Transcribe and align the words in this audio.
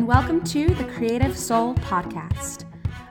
and 0.00 0.08
welcome 0.08 0.42
to 0.42 0.66
the 0.76 0.84
Creative 0.84 1.36
Soul 1.36 1.74
Podcast. 1.74 2.64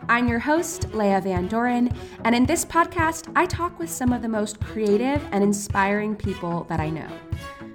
I'm 0.09 0.27
your 0.27 0.39
host, 0.39 0.89
Leya 0.89 1.21
Van 1.21 1.47
Doren, 1.47 1.95
and 2.25 2.33
in 2.33 2.47
this 2.47 2.65
podcast, 2.65 3.31
I 3.35 3.45
talk 3.45 3.77
with 3.77 3.91
some 3.91 4.11
of 4.11 4.23
the 4.23 4.27
most 4.27 4.59
creative 4.59 5.23
and 5.31 5.43
inspiring 5.43 6.15
people 6.15 6.65
that 6.67 6.79
I 6.79 6.89
know. 6.89 7.28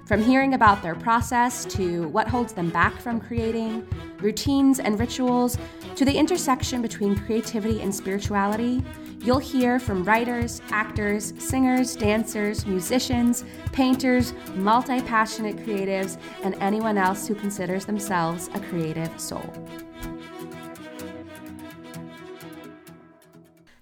From 0.05 0.21
hearing 0.21 0.53
about 0.53 0.81
their 0.83 0.95
process 0.95 1.65
to 1.65 2.07
what 2.09 2.27
holds 2.27 2.53
them 2.53 2.69
back 2.69 2.99
from 2.99 3.19
creating, 3.19 3.87
routines 4.19 4.79
and 4.79 4.99
rituals, 4.99 5.57
to 5.95 6.05
the 6.05 6.15
intersection 6.15 6.81
between 6.81 7.15
creativity 7.15 7.81
and 7.81 7.93
spirituality, 7.93 8.83
You'll 9.25 9.39
hear 9.39 9.79
from 9.79 10.03
writers, 10.03 10.61
actors, 10.69 11.33
singers, 11.39 11.95
dancers, 11.95 12.67
musicians, 12.67 13.43
painters, 13.71 14.35
multi 14.53 15.01
passionate 15.01 15.57
creatives, 15.57 16.19
and 16.43 16.53
anyone 16.59 16.99
else 16.99 17.27
who 17.27 17.33
considers 17.33 17.85
themselves 17.85 18.51
a 18.53 18.59
creative 18.59 19.19
soul. 19.19 19.51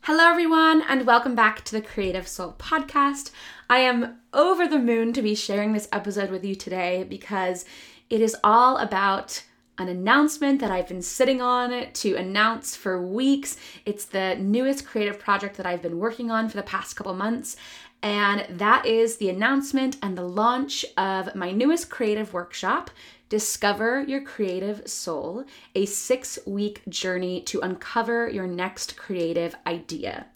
Hello, 0.05 0.29
everyone, 0.29 0.81
and 0.89 1.07
welcome 1.07 1.33
back 1.33 1.63
to 1.63 1.71
the 1.71 1.81
Creative 1.81 2.27
Soul 2.27 2.55
podcast. 2.59 3.31
I 3.69 3.77
am 3.77 4.17
over 4.33 4.67
the 4.67 4.77
moon 4.77 5.13
to 5.13 5.21
be 5.21 5.33
sharing 5.33 5.71
this 5.71 5.87
episode 5.93 6.29
with 6.29 6.43
you 6.43 6.55
today 6.55 7.05
because 7.05 7.63
it 8.09 8.19
is 8.19 8.35
all 8.43 8.75
about 8.79 9.45
an 9.77 9.87
announcement 9.87 10.59
that 10.59 10.71
I've 10.71 10.89
been 10.89 11.01
sitting 11.01 11.41
on 11.41 11.89
to 11.93 12.15
announce 12.15 12.75
for 12.75 13.01
weeks. 13.01 13.55
It's 13.85 14.03
the 14.03 14.35
newest 14.35 14.85
creative 14.85 15.19
project 15.19 15.55
that 15.55 15.65
I've 15.65 15.81
been 15.81 15.99
working 15.99 16.29
on 16.29 16.49
for 16.49 16.57
the 16.57 16.63
past 16.63 16.97
couple 16.97 17.13
months. 17.13 17.55
And 18.01 18.45
that 18.49 18.85
is 18.85 19.15
the 19.15 19.29
announcement 19.29 19.95
and 20.03 20.17
the 20.17 20.27
launch 20.27 20.83
of 20.97 21.33
my 21.33 21.51
newest 21.51 21.89
creative 21.89 22.33
workshop, 22.33 22.91
Discover 23.33 24.01
Your 24.01 24.21
Creative 24.21 24.87
Soul, 24.87 25.45
a 25.73 25.87
six 25.87 26.37
week 26.45 26.83
journey 26.87 27.41
to 27.45 27.61
uncover 27.61 28.29
your 28.29 28.45
next 28.45 28.95
creative 28.95 29.55
idea. 29.65 30.27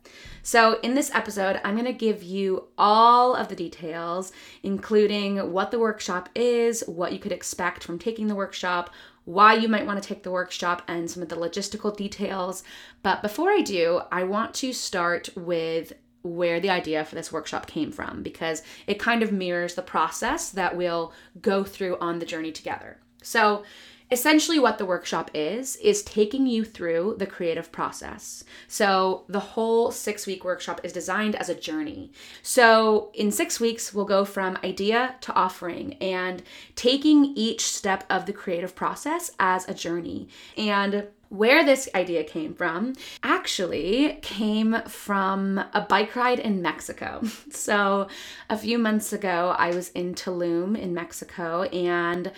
So, 0.41 0.79
in 0.79 0.95
this 0.95 1.13
episode, 1.13 1.61
I'm 1.63 1.75
going 1.75 1.85
to 1.85 1.93
give 1.93 2.23
you 2.23 2.69
all 2.75 3.35
of 3.35 3.49
the 3.49 3.55
details, 3.55 4.31
including 4.63 5.51
what 5.53 5.69
the 5.69 5.77
workshop 5.77 6.29
is, 6.33 6.83
what 6.87 7.13
you 7.13 7.19
could 7.19 7.31
expect 7.31 7.83
from 7.83 7.99
taking 7.99 8.25
the 8.25 8.33
workshop, 8.33 8.89
why 9.25 9.53
you 9.53 9.67
might 9.67 9.85
want 9.85 10.01
to 10.01 10.09
take 10.09 10.23
the 10.23 10.31
workshop, 10.31 10.81
and 10.87 11.07
some 11.07 11.21
of 11.21 11.29
the 11.29 11.35
logistical 11.35 11.95
details. 11.95 12.63
But 13.03 13.21
before 13.21 13.51
I 13.51 13.61
do, 13.61 14.01
I 14.11 14.23
want 14.23 14.55
to 14.55 14.73
start 14.73 15.29
with 15.35 15.93
where 16.23 16.59
the 16.59 16.69
idea 16.69 17.05
for 17.05 17.15
this 17.15 17.31
workshop 17.31 17.67
came 17.67 17.91
from 17.91 18.23
because 18.23 18.61
it 18.85 18.99
kind 18.99 19.23
of 19.23 19.31
mirrors 19.31 19.75
the 19.75 19.81
process 19.81 20.49
that 20.49 20.75
we'll 20.75 21.13
go 21.41 21.63
through 21.63 21.97
on 21.99 22.19
the 22.19 22.25
journey 22.25 22.51
together. 22.51 22.97
So, 23.21 23.63
Essentially, 24.09 24.57
what 24.57 24.77
the 24.77 24.85
workshop 24.85 25.29
is, 25.33 25.75
is 25.77 26.01
taking 26.01 26.47
you 26.47 26.63
through 26.63 27.15
the 27.19 27.25
creative 27.25 27.73
process. 27.73 28.45
So, 28.69 29.25
the 29.27 29.41
whole 29.41 29.91
six 29.91 30.25
week 30.25 30.45
workshop 30.45 30.79
is 30.83 30.93
designed 30.93 31.35
as 31.35 31.49
a 31.49 31.55
journey. 31.55 32.13
So, 32.41 33.11
in 33.13 33.31
six 33.31 33.59
weeks, 33.59 33.93
we'll 33.93 34.05
go 34.05 34.23
from 34.23 34.57
idea 34.63 35.15
to 35.21 35.33
offering 35.33 35.95
and 35.95 36.41
taking 36.75 37.25
each 37.35 37.63
step 37.63 38.05
of 38.09 38.25
the 38.25 38.33
creative 38.33 38.75
process 38.75 39.31
as 39.39 39.67
a 39.67 39.73
journey. 39.73 40.29
And 40.55 41.07
where 41.29 41.63
this 41.63 41.89
idea 41.93 42.23
came 42.23 42.53
from 42.53 42.93
actually 43.23 44.19
came 44.21 44.81
from 44.87 45.57
a 45.73 45.81
bike 45.81 46.15
ride 46.15 46.39
in 46.39 46.61
Mexico. 46.61 47.21
So, 47.49 48.07
a 48.49 48.57
few 48.57 48.77
months 48.77 49.11
ago, 49.13 49.55
I 49.57 49.69
was 49.69 49.89
in 49.89 50.13
Tulum 50.13 50.77
in 50.77 50.93
Mexico 50.93 51.63
and 51.63 52.31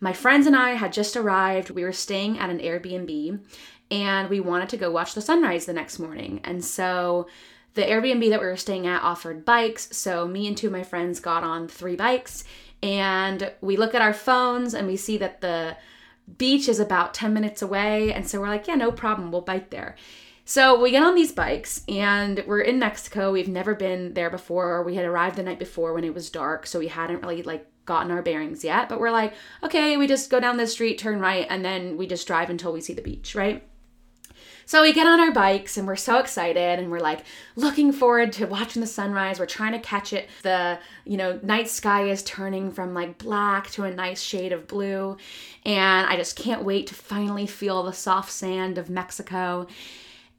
my 0.00 0.12
friends 0.12 0.46
and 0.46 0.56
I 0.56 0.70
had 0.70 0.92
just 0.92 1.16
arrived. 1.16 1.70
We 1.70 1.84
were 1.84 1.92
staying 1.92 2.38
at 2.38 2.50
an 2.50 2.58
Airbnb 2.58 3.40
and 3.90 4.28
we 4.28 4.40
wanted 4.40 4.68
to 4.70 4.76
go 4.76 4.90
watch 4.90 5.14
the 5.14 5.22
sunrise 5.22 5.66
the 5.66 5.72
next 5.72 5.98
morning. 5.98 6.40
And 6.44 6.64
so 6.64 7.28
the 7.74 7.82
Airbnb 7.82 8.28
that 8.30 8.40
we 8.40 8.46
were 8.46 8.56
staying 8.56 8.86
at 8.86 9.02
offered 9.02 9.44
bikes. 9.44 9.96
So 9.96 10.26
me 10.26 10.46
and 10.46 10.56
two 10.56 10.66
of 10.68 10.72
my 10.72 10.82
friends 10.82 11.20
got 11.20 11.44
on 11.44 11.68
three 11.68 11.96
bikes 11.96 12.44
and 12.82 13.52
we 13.60 13.76
look 13.76 13.94
at 13.94 14.02
our 14.02 14.12
phones 14.12 14.74
and 14.74 14.86
we 14.86 14.96
see 14.96 15.16
that 15.18 15.40
the 15.40 15.76
beach 16.38 16.68
is 16.68 16.80
about 16.80 17.14
10 17.14 17.32
minutes 17.34 17.62
away. 17.62 18.12
And 18.12 18.28
so 18.28 18.40
we're 18.40 18.48
like, 18.48 18.66
yeah, 18.66 18.74
no 18.74 18.92
problem. 18.92 19.30
We'll 19.30 19.40
bike 19.40 19.70
there. 19.70 19.96
So 20.46 20.80
we 20.80 20.90
get 20.90 21.02
on 21.02 21.14
these 21.14 21.32
bikes 21.32 21.82
and 21.88 22.44
we're 22.46 22.60
in 22.60 22.78
Mexico. 22.78 23.32
We've 23.32 23.48
never 23.48 23.74
been 23.74 24.12
there 24.12 24.30
before. 24.30 24.82
We 24.82 24.94
had 24.94 25.06
arrived 25.06 25.36
the 25.36 25.42
night 25.42 25.58
before 25.58 25.94
when 25.94 26.04
it 26.04 26.14
was 26.14 26.28
dark, 26.28 26.66
so 26.66 26.78
we 26.78 26.88
hadn't 26.88 27.22
really 27.22 27.42
like 27.42 27.66
gotten 27.86 28.10
our 28.10 28.22
bearings 28.22 28.64
yet, 28.64 28.88
but 28.88 29.00
we're 29.00 29.10
like, 29.10 29.34
okay, 29.62 29.96
we 29.96 30.06
just 30.06 30.30
go 30.30 30.40
down 30.40 30.56
this 30.56 30.72
street, 30.72 30.98
turn 30.98 31.20
right, 31.20 31.46
and 31.48 31.64
then 31.64 31.96
we 31.96 32.06
just 32.06 32.26
drive 32.26 32.50
until 32.50 32.72
we 32.72 32.80
see 32.80 32.94
the 32.94 33.02
beach, 33.02 33.34
right? 33.34 33.62
So 34.66 34.82
we 34.82 34.92
get 34.92 35.06
on 35.06 35.20
our 35.20 35.32
bikes 35.32 35.76
and 35.76 35.86
we're 35.86 35.96
so 35.96 36.18
excited 36.18 36.78
and 36.78 36.90
we're 36.90 37.00
like 37.00 37.24
looking 37.56 37.92
forward 37.92 38.32
to 38.34 38.46
watching 38.46 38.80
the 38.80 38.86
sunrise. 38.86 39.38
We're 39.38 39.46
trying 39.46 39.72
to 39.72 39.78
catch 39.78 40.12
it. 40.12 40.28
The, 40.42 40.78
you 41.04 41.16
know, 41.16 41.38
night 41.42 41.68
sky 41.68 42.08
is 42.08 42.22
turning 42.22 42.72
from 42.72 42.94
like 42.94 43.18
black 43.18 43.70
to 43.72 43.84
a 43.84 43.94
nice 43.94 44.22
shade 44.22 44.52
of 44.52 44.66
blue. 44.66 45.16
And 45.64 46.06
I 46.06 46.16
just 46.16 46.36
can't 46.36 46.64
wait 46.64 46.86
to 46.88 46.94
finally 46.94 47.46
feel 47.46 47.82
the 47.82 47.92
soft 47.92 48.30
sand 48.32 48.78
of 48.78 48.90
Mexico. 48.90 49.66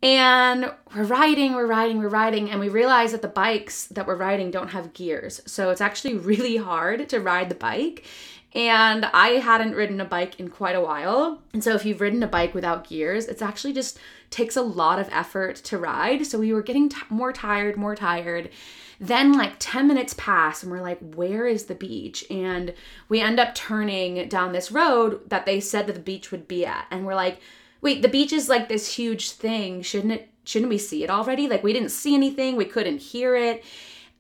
And 0.04 0.72
we're 0.94 1.04
riding, 1.04 1.54
we're 1.54 1.66
riding, 1.66 1.98
we're 1.98 2.10
riding, 2.10 2.52
and 2.52 2.60
we 2.60 2.70
realize 2.70 3.12
that 3.14 3.24
the 3.24 3.28
bikes 3.28 3.88
that 3.88 4.06
we're 4.06 4.18
riding 4.18 4.52
don't 4.52 4.68
have 4.68 4.94
gears. 4.94 5.42
So 5.48 5.72
it's 5.72 5.82
actually 5.82 6.16
really 6.18 6.58
hard 6.58 7.10
to 7.10 7.20
ride 7.20 7.50
the 7.50 7.56
bike. 7.56 8.06
And 8.56 9.04
I 9.06 9.32
hadn't 9.32 9.76
ridden 9.76 10.00
a 10.00 10.06
bike 10.06 10.40
in 10.40 10.48
quite 10.50 10.78
a 10.78 10.82
while. 10.82 11.42
And 11.54 11.62
so 11.62 11.76
if 11.76 11.86
you've 11.86 12.00
ridden 12.00 12.24
a 12.24 12.28
bike 12.28 12.54
without 12.54 12.88
gears, 12.88 13.26
it's 13.26 13.42
actually 13.42 13.74
just 13.74 14.00
takes 14.30 14.56
a 14.56 14.62
lot 14.62 14.98
of 14.98 15.10
effort 15.12 15.58
to 15.58 15.78
ride. 15.78 16.26
So 16.26 16.40
we 16.40 16.54
were 16.54 16.62
getting 16.62 16.88
t- 16.88 16.98
more 17.10 17.34
tired, 17.34 17.76
more 17.76 17.96
tired. 17.96 18.50
Then, 18.98 19.34
like 19.34 19.56
10 19.60 19.90
minutes 19.90 20.16
pass, 20.18 20.64
and 20.64 20.72
we're 20.72 20.82
like, 20.82 21.00
where 21.00 21.46
is 21.46 21.66
the 21.66 21.76
beach? 21.76 22.24
And 22.32 22.74
we 23.10 23.20
end 23.20 23.42
up 23.42 23.54
turning 23.54 24.30
down 24.30 24.54
this 24.54 24.72
road 24.72 25.30
that 25.30 25.46
they 25.46 25.60
said 25.60 25.86
that 25.88 25.94
the 25.94 26.00
beach 26.00 26.32
would 26.32 26.48
be 26.48 26.66
at. 26.66 26.86
And 26.90 27.06
we're 27.06 27.14
like, 27.14 27.42
wait, 27.82 28.02
the 28.02 28.08
beach 28.08 28.32
is 28.32 28.48
like 28.48 28.70
this 28.70 28.96
huge 28.96 29.32
thing. 29.32 29.82
Shouldn't 29.82 30.14
it 30.14 30.30
shouldn't 30.46 30.70
we 30.70 30.78
see 30.78 31.04
it 31.04 31.10
already? 31.10 31.48
Like 31.48 31.64
we 31.64 31.74
didn't 31.74 31.90
see 31.90 32.16
anything, 32.16 32.56
we 32.56 32.66
couldn't 32.66 33.00
hear 33.00 33.36
it. 33.36 33.64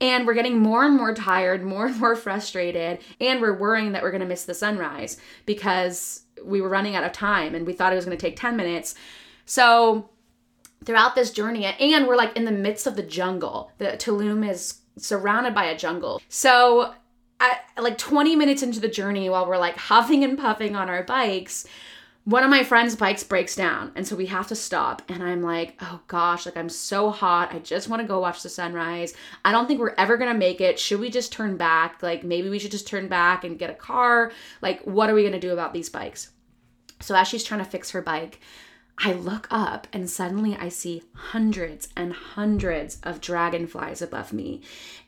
And 0.02 0.28
we're 0.28 0.34
getting 0.34 0.60
more 0.60 0.84
and 0.84 0.96
more 0.96 1.14
tired, 1.14 1.64
more 1.64 1.86
and 1.86 2.00
more 2.00 2.16
frustrated, 2.16 3.00
and 3.20 3.42
we're 3.42 3.58
worrying 3.58 3.94
that 3.94 4.04
we're 4.04 4.12
going 4.12 4.22
to 4.22 4.28
miss 4.28 4.44
the 4.44 4.54
sunrise 4.54 5.18
because 5.46 6.24
we 6.44 6.62
were 6.62 6.70
running 6.70 6.96
out 6.96 7.04
of 7.04 7.12
time 7.12 7.56
and 7.56 7.66
we 7.66 7.74
thought 7.74 7.94
it 7.94 7.96
was 7.96 8.06
going 8.06 8.18
to 8.18 8.22
take 8.22 8.36
10 8.36 8.56
minutes. 8.58 8.96
So, 9.46 10.10
throughout 10.84 11.16
this 11.16 11.32
journey, 11.32 11.66
and 11.66 12.08
we're 12.08 12.16
like 12.16 12.36
in 12.36 12.46
the 12.46 12.52
midst 12.52 12.88
of 12.88 12.96
the 12.96 13.04
jungle. 13.04 13.72
The 13.78 13.86
Tulum 13.86 14.48
is 14.48 14.82
surrounded 14.98 15.56
by 15.56 15.66
a 15.66 15.78
jungle. 15.78 16.22
So, 16.30 16.94
at, 17.40 17.66
like 17.78 17.98
20 17.98 18.36
minutes 18.36 18.64
into 18.64 18.80
the 18.80 18.88
journey, 18.88 19.30
while 19.30 19.48
we're 19.48 19.58
like 19.58 19.78
huffing 19.78 20.24
and 20.24 20.38
puffing 20.38 20.76
on 20.76 20.90
our 20.90 21.04
bikes, 21.04 21.66
one 22.26 22.44
of 22.44 22.50
my 22.50 22.64
friends' 22.64 22.96
bikes 22.96 23.24
breaks 23.24 23.56
down 23.56 23.92
and 23.96 24.06
so 24.06 24.16
we 24.16 24.26
have 24.26 24.48
to 24.48 24.56
stop 24.56 25.02
and 25.10 25.24
i'm 25.24 25.42
like 25.42 25.76
oh 25.82 26.02
gosh 26.08 26.46
like 26.46 26.58
i'm 26.58 26.70
so 26.70 27.12
hot 27.12 27.54
i 27.54 27.60
just 27.60 27.88
want 27.88 28.02
to 28.02 28.08
go 28.08 28.20
watch 28.20 28.44
the 28.44 28.50
sunrise. 28.50 29.14
I 29.44 29.52
don't 29.52 29.68
think 29.68 29.80
we're 29.80 29.96
ever 29.98 30.18
gonna 30.18 30.34
make 30.34 30.60
it. 30.60 30.80
Should 30.80 31.00
we 31.00 31.10
just 31.10 31.32
turn 31.32 31.56
back? 31.56 32.02
Like 32.02 32.24
maybe 32.24 32.50
we 32.50 32.60
should 32.60 32.72
just 32.72 32.88
turn 32.88 33.08
back 33.08 33.44
and 33.44 33.60
get 33.60 33.70
a 33.70 33.76
car. 33.76 34.32
Like 34.62 34.82
what 34.84 35.10
are 35.10 35.14
we 35.14 35.24
gonna 35.24 35.40
do 35.40 35.54
about 35.54 35.74
these 35.74 35.90
bikes? 35.90 36.32
So 37.00 37.16
as 37.16 37.28
she's 37.28 37.44
trying 37.44 37.64
to 37.64 37.70
fix 37.70 37.92
her 37.92 38.02
bike 38.02 38.40
I 38.98 39.12
look 39.14 39.48
up 39.52 39.88
and 39.92 40.10
suddenly 40.10 40.56
I 40.56 40.70
see 40.70 41.04
hundreds 41.14 41.90
and 41.96 42.14
hundreds 42.14 42.98
of 43.04 43.22
dragonflies 43.22 44.02
above 44.02 44.32
me. 44.32 44.62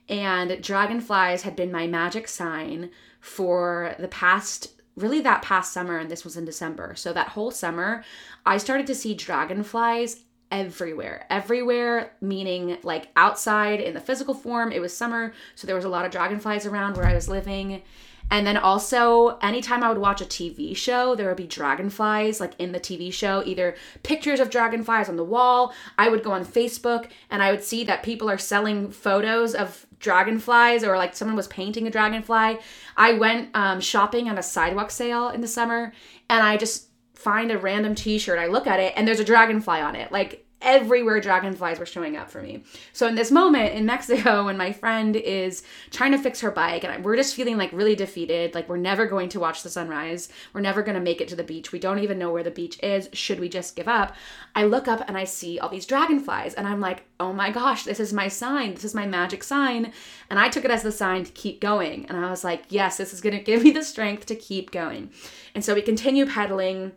And 0.10 0.62
dragonflies 0.62 1.44
had 1.44 1.56
been 1.56 1.72
my 1.72 1.88
magic 1.88 2.28
sign 2.28 2.92
for 3.22 3.96
the 3.98 4.08
past 4.08 4.77
really 4.98 5.22
that 5.22 5.44
past 5.44 5.72
summer, 5.72 5.98
and 5.98 6.12
this 6.12 6.26
was 6.26 6.36
in 6.36 6.44
December. 6.44 6.96
So 6.96 7.14
that 7.14 7.30
whole 7.30 7.52
summer, 7.52 8.04
I 8.46 8.58
started 8.58 8.88
to 8.88 8.96
see 8.96 9.14
dragonflies 9.14 10.24
everywhere. 10.52 11.26
Everywhere, 11.30 12.12
meaning 12.20 12.78
like 12.84 13.10
outside 13.16 13.80
in 13.80 13.94
the 13.94 14.02
physical 14.02 14.34
form. 14.34 14.72
It 14.72 14.82
was 14.82 14.96
summer, 14.96 15.34
so 15.56 15.68
there 15.68 15.76
was 15.76 15.86
a 15.86 15.90
lot 15.90 16.06
of 16.06 16.12
dragonflies 16.12 16.66
around 16.66 16.98
where 16.98 17.06
I 17.06 17.14
was 17.14 17.30
living. 17.30 17.84
And 18.30 18.46
then 18.46 18.58
also, 18.58 19.38
anytime 19.42 19.84
I 19.84 19.90
would 19.90 20.00
watch 20.00 20.20
a 20.20 20.26
TV 20.26 20.76
show, 20.76 21.16
there 21.16 21.30
would 21.30 21.38
be 21.38 21.48
dragonflies 21.48 22.42
like 22.42 22.54
in 22.60 22.74
the 22.74 22.80
TV 22.80 23.12
show, 23.12 23.42
either 23.46 23.76
pictures 24.04 24.42
of 24.42 24.50
dragonflies 24.50 25.08
on 25.08 25.16
the 25.16 25.24
wall. 25.24 25.74
I 25.98 26.10
would 26.10 26.24
go 26.24 26.34
on 26.34 26.46
Facebook 26.46 27.08
and 27.30 27.42
I 27.42 27.52
would 27.52 27.64
see 27.64 27.86
that 27.86 28.04
people 28.04 28.30
are 28.30 28.38
selling 28.38 28.92
photos 28.92 29.56
of 29.56 29.87
dragonflies 30.00 30.84
or 30.84 30.98
like 30.98 31.16
someone 31.16 31.36
was 31.36 31.48
painting 31.48 31.88
a 31.88 31.92
dragonfly. 31.92 32.60
I 32.96 33.14
went 33.14 33.50
um, 33.56 33.80
shopping 33.80 34.30
on 34.30 34.38
a 34.38 34.44
sidewalk 34.44 34.92
sale 34.92 35.30
in 35.30 35.42
the 35.42 35.48
summer 35.48 35.94
and 36.30 36.44
I 36.44 36.58
just 36.58 36.88
find 37.14 37.52
a 37.52 37.58
random 37.58 37.96
t 37.96 38.18
shirt. 38.18 38.40
I 38.40 38.48
look 38.48 38.68
at 38.68 38.80
it 38.80 38.94
and 38.96 39.08
there's 39.08 39.20
a 39.20 39.26
dragonfly 39.26 39.80
on 39.80 39.96
it. 39.96 40.12
Like, 40.12 40.47
everywhere 40.62 41.20
dragonflies 41.20 41.78
were 41.78 41.86
showing 41.86 42.18
up 42.18 42.32
for 42.32 42.42
me. 42.42 42.64
So 42.94 43.08
in 43.08 43.16
this 43.16 43.32
moment 43.32 43.74
in 43.74 43.86
Mexico, 43.86 44.46
when 44.46 44.58
my 44.58 44.72
friend 44.72 45.16
is 45.16 45.64
trying 45.92 46.12
to 46.12 46.18
fix 46.18 46.42
her 46.42 46.52
bike, 46.52 46.84
and 46.84 47.06
we're 47.06 47.16
just 47.16 47.36
feeling 47.36 47.58
like 47.58 47.72
really 47.72 47.96
defeated, 47.96 48.56
like 48.56 48.68
we're 48.68 48.78
never 48.78 49.06
going 49.06 49.30
to 49.30 49.40
watch 49.40 49.64
the 49.64 49.70
sunrise, 49.70 50.30
we're 50.54 50.62
never 50.62 50.82
going 50.82 50.96
to 50.96 51.02
make 51.02 51.22
it 51.22 51.28
to 51.28 51.36
the 51.36 51.44
beach, 51.44 51.72
we 51.72 51.80
don't 51.80 52.00
even 52.00 52.18
know 52.18 52.32
where 52.32 52.44
the 52.44 52.52
beach 52.52 52.82
is. 52.82 53.10
Should 53.14 53.40
we 53.40 53.50
just 53.50 53.76
give 53.76 53.88
up? 53.88 54.16
I 54.56 54.64
look 54.64 54.88
up 54.88 55.04
and 55.08 55.18
I 55.18 55.26
see 55.26 55.60
all 55.60 55.70
these 55.70 55.86
dragonflies, 55.86 56.56
and 56.56 56.68
I'm 56.68 56.80
like, 56.80 57.04
oh 57.20 57.34
my 57.34 57.52
gosh, 57.52 57.84
this 57.84 58.00
is 58.00 58.14
my 58.14 58.28
sign, 58.28 58.74
this 58.74 58.84
is 58.84 58.96
my 58.96 59.06
magic 59.06 59.44
sign, 59.44 59.94
and 60.30 60.40
I 60.40 60.50
took 60.50 60.66
it 60.66 60.72
as 60.72 60.84
the 60.84 60.92
sign 60.92 61.24
to 61.24 61.32
keep 61.32 61.62
going, 61.62 62.06
and 62.08 62.18
I 62.18 62.30
was 62.30 62.44
like, 62.44 62.64
yes, 62.70 62.98
this 62.98 63.14
is 63.14 63.22
going 63.22 63.36
to 63.38 63.44
give 63.44 63.64
me 63.64 63.72
the 63.72 63.84
strength 63.84 64.26
to 64.28 64.36
keep 64.36 64.72
going, 64.72 65.12
and 65.54 65.64
so 65.64 65.76
we 65.76 65.82
continue 65.82 66.26
pedaling 66.26 66.94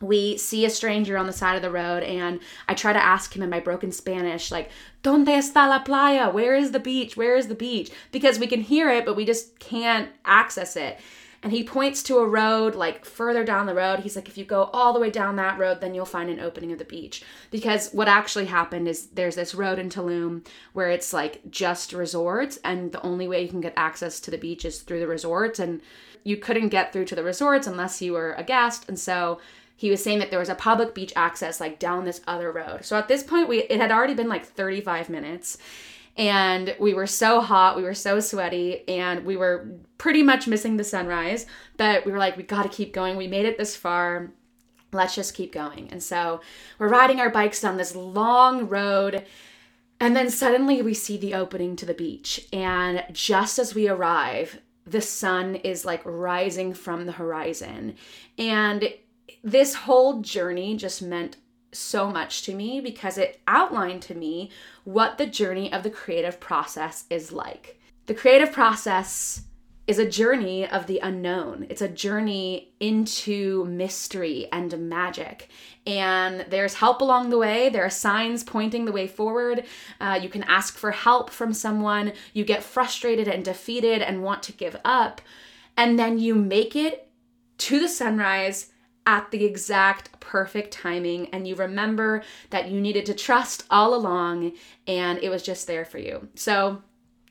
we 0.00 0.36
see 0.36 0.64
a 0.64 0.70
stranger 0.70 1.16
on 1.16 1.26
the 1.26 1.32
side 1.32 1.56
of 1.56 1.62
the 1.62 1.70
road 1.70 2.02
and 2.02 2.40
I 2.68 2.74
try 2.74 2.92
to 2.92 3.02
ask 3.02 3.34
him 3.34 3.42
in 3.42 3.50
my 3.50 3.60
broken 3.60 3.92
Spanish, 3.92 4.50
like, 4.50 4.70
¿Dónde 5.02 5.28
está 5.28 5.68
la 5.68 5.80
playa? 5.80 6.30
Where 6.30 6.54
is 6.54 6.72
the 6.72 6.80
beach? 6.80 7.16
Where 7.16 7.36
is 7.36 7.48
the 7.48 7.54
beach? 7.54 7.90
Because 8.12 8.38
we 8.38 8.46
can 8.46 8.60
hear 8.60 8.90
it, 8.90 9.04
but 9.04 9.16
we 9.16 9.24
just 9.24 9.58
can't 9.58 10.10
access 10.24 10.76
it. 10.76 10.98
And 11.40 11.52
he 11.52 11.62
points 11.62 12.02
to 12.04 12.18
a 12.18 12.26
road 12.26 12.74
like 12.74 13.04
further 13.04 13.44
down 13.44 13.66
the 13.66 13.74
road. 13.74 14.00
He's 14.00 14.16
like, 14.16 14.28
if 14.28 14.36
you 14.36 14.44
go 14.44 14.64
all 14.72 14.92
the 14.92 14.98
way 14.98 15.08
down 15.08 15.36
that 15.36 15.58
road, 15.58 15.80
then 15.80 15.94
you'll 15.94 16.04
find 16.04 16.30
an 16.30 16.40
opening 16.40 16.72
of 16.72 16.78
the 16.78 16.84
beach. 16.84 17.22
Because 17.52 17.92
what 17.92 18.08
actually 18.08 18.46
happened 18.46 18.88
is 18.88 19.06
there's 19.06 19.36
this 19.36 19.54
road 19.54 19.78
in 19.78 19.88
Tulum 19.88 20.44
where 20.72 20.90
it's 20.90 21.12
like 21.12 21.48
just 21.48 21.92
resorts, 21.92 22.58
and 22.64 22.90
the 22.90 23.02
only 23.02 23.28
way 23.28 23.42
you 23.42 23.48
can 23.48 23.60
get 23.60 23.74
access 23.76 24.18
to 24.20 24.32
the 24.32 24.38
beach 24.38 24.64
is 24.64 24.80
through 24.80 24.98
the 24.98 25.06
resorts. 25.06 25.60
And 25.60 25.80
you 26.24 26.36
couldn't 26.36 26.70
get 26.70 26.92
through 26.92 27.04
to 27.06 27.14
the 27.14 27.22
resorts 27.22 27.68
unless 27.68 28.02
you 28.02 28.14
were 28.14 28.32
a 28.32 28.42
guest. 28.42 28.88
And 28.88 28.98
so 28.98 29.40
he 29.78 29.90
was 29.90 30.02
saying 30.02 30.18
that 30.18 30.30
there 30.30 30.40
was 30.40 30.48
a 30.48 30.56
public 30.56 30.92
beach 30.92 31.12
access 31.14 31.60
like 31.60 31.78
down 31.78 32.04
this 32.04 32.20
other 32.26 32.50
road. 32.50 32.84
So 32.84 32.98
at 32.98 33.06
this 33.06 33.22
point 33.22 33.48
we 33.48 33.62
it 33.62 33.80
had 33.80 33.92
already 33.92 34.12
been 34.12 34.28
like 34.28 34.44
35 34.44 35.08
minutes 35.08 35.56
and 36.16 36.74
we 36.80 36.94
were 36.94 37.06
so 37.06 37.40
hot, 37.40 37.76
we 37.76 37.84
were 37.84 37.94
so 37.94 38.18
sweaty 38.18 38.86
and 38.88 39.24
we 39.24 39.36
were 39.36 39.68
pretty 39.96 40.24
much 40.24 40.48
missing 40.48 40.76
the 40.76 40.84
sunrise, 40.84 41.46
but 41.76 42.04
we 42.04 42.10
were 42.10 42.18
like 42.18 42.36
we 42.36 42.42
got 42.42 42.64
to 42.64 42.68
keep 42.68 42.92
going. 42.92 43.16
We 43.16 43.28
made 43.28 43.46
it 43.46 43.56
this 43.56 43.76
far. 43.76 44.32
Let's 44.90 45.14
just 45.14 45.34
keep 45.34 45.52
going. 45.52 45.88
And 45.92 46.02
so 46.02 46.40
we're 46.80 46.88
riding 46.88 47.20
our 47.20 47.30
bikes 47.30 47.60
down 47.60 47.76
this 47.76 47.94
long 47.94 48.68
road 48.68 49.24
and 50.00 50.16
then 50.16 50.28
suddenly 50.28 50.82
we 50.82 50.92
see 50.92 51.16
the 51.18 51.34
opening 51.34 51.76
to 51.76 51.86
the 51.86 51.94
beach. 51.94 52.48
And 52.52 53.04
just 53.12 53.60
as 53.60 53.76
we 53.76 53.88
arrive, 53.88 54.60
the 54.84 55.00
sun 55.00 55.54
is 55.54 55.84
like 55.84 56.02
rising 56.04 56.74
from 56.74 57.06
the 57.06 57.12
horizon. 57.12 57.94
And 58.36 58.92
this 59.42 59.74
whole 59.74 60.20
journey 60.20 60.76
just 60.76 61.02
meant 61.02 61.36
so 61.72 62.10
much 62.10 62.42
to 62.42 62.54
me 62.54 62.80
because 62.80 63.18
it 63.18 63.40
outlined 63.46 64.02
to 64.02 64.14
me 64.14 64.50
what 64.84 65.18
the 65.18 65.26
journey 65.26 65.72
of 65.72 65.82
the 65.82 65.90
creative 65.90 66.40
process 66.40 67.04
is 67.10 67.30
like. 67.32 67.78
The 68.06 68.14
creative 68.14 68.52
process 68.52 69.42
is 69.86 69.98
a 69.98 70.08
journey 70.08 70.68
of 70.68 70.86
the 70.86 70.98
unknown. 70.98 71.66
It's 71.70 71.80
a 71.80 71.88
journey 71.88 72.74
into 72.78 73.64
mystery 73.64 74.46
and 74.52 74.88
magic. 74.88 75.48
And 75.86 76.44
there's 76.50 76.74
help 76.74 77.00
along 77.00 77.30
the 77.30 77.38
way. 77.38 77.70
There 77.70 77.86
are 77.86 77.90
signs 77.90 78.44
pointing 78.44 78.84
the 78.84 78.92
way 78.92 79.06
forward. 79.06 79.64
Uh, 79.98 80.18
you 80.22 80.28
can 80.28 80.42
ask 80.42 80.76
for 80.76 80.90
help 80.90 81.30
from 81.30 81.54
someone. 81.54 82.12
You 82.34 82.44
get 82.44 82.62
frustrated 82.62 83.28
and 83.28 83.42
defeated 83.42 84.02
and 84.02 84.22
want 84.22 84.42
to 84.44 84.52
give 84.52 84.76
up. 84.84 85.22
And 85.74 85.98
then 85.98 86.18
you 86.18 86.34
make 86.34 86.76
it 86.76 87.10
to 87.56 87.80
the 87.80 87.88
sunrise 87.88 88.70
at 89.08 89.30
the 89.30 89.42
exact 89.46 90.20
perfect 90.20 90.70
timing 90.70 91.30
and 91.30 91.48
you 91.48 91.54
remember 91.54 92.22
that 92.50 92.68
you 92.68 92.78
needed 92.78 93.06
to 93.06 93.14
trust 93.14 93.64
all 93.70 93.94
along 93.94 94.52
and 94.86 95.18
it 95.20 95.30
was 95.30 95.42
just 95.42 95.66
there 95.66 95.86
for 95.86 95.96
you. 95.96 96.28
So 96.34 96.82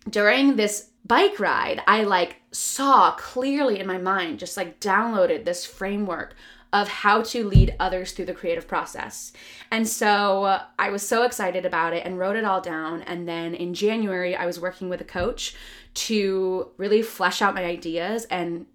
during 0.10 0.56
this 0.56 0.90
bike 1.06 1.40
ride, 1.40 1.84
I 1.86 2.04
like 2.04 2.38
saw 2.52 3.12
clearly 3.12 3.80
in 3.80 3.86
my 3.86 4.00
mind, 4.00 4.40
just 4.40 4.58
like 4.58 4.80
downloaded 4.80 5.46
this 5.46 5.66
framework 5.66 6.36
of 6.74 6.88
how 6.88 7.22
to 7.22 7.48
lead 7.48 7.76
others 7.80 8.12
through 8.12 8.26
the 8.26 8.34
creative 8.34 8.68
process. 8.68 9.32
And 9.72 9.88
so 9.88 10.46
uh, 10.46 10.64
I 10.80 10.90
was 10.90 11.08
so 11.08 11.24
excited 11.24 11.64
about 11.64 11.94
it 11.94 12.06
and 12.06 12.18
wrote 12.18 12.36
it 12.36 12.44
all 12.44 12.60
down. 12.60 13.04
And 13.04 13.28
then 13.28 13.54
in 13.54 13.76
January, 13.76 14.36
I 14.36 14.48
was 14.48 14.60
working 14.60 14.90
with 14.90 15.00
a 15.00 15.06
coach 15.06 15.56
to 15.94 16.72
really 16.78 17.04
flesh 17.04 17.42
out 17.42 17.56
my 17.56 17.64
ideas 17.64 18.26
and 18.26 18.66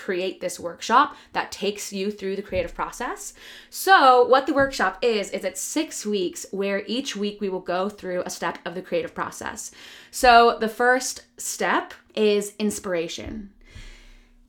create 0.00 0.40
this 0.40 0.58
workshop 0.58 1.16
that 1.32 1.52
takes 1.52 1.92
you 1.92 2.10
through 2.10 2.36
the 2.36 2.42
creative 2.42 2.74
process. 2.74 3.34
So, 3.68 4.26
what 4.26 4.46
the 4.46 4.54
workshop 4.54 4.98
is, 5.02 5.30
is 5.30 5.44
it's 5.44 5.60
six 5.60 6.06
weeks 6.06 6.46
where 6.50 6.82
each 6.86 7.16
week 7.16 7.40
we 7.40 7.48
will 7.48 7.60
go 7.60 7.88
through 7.88 8.22
a 8.24 8.30
step 8.30 8.58
of 8.64 8.74
the 8.74 8.82
creative 8.82 9.14
process. 9.14 9.70
So, 10.10 10.58
the 10.58 10.68
first 10.68 11.22
step 11.36 11.94
is 12.14 12.54
inspiration 12.58 13.50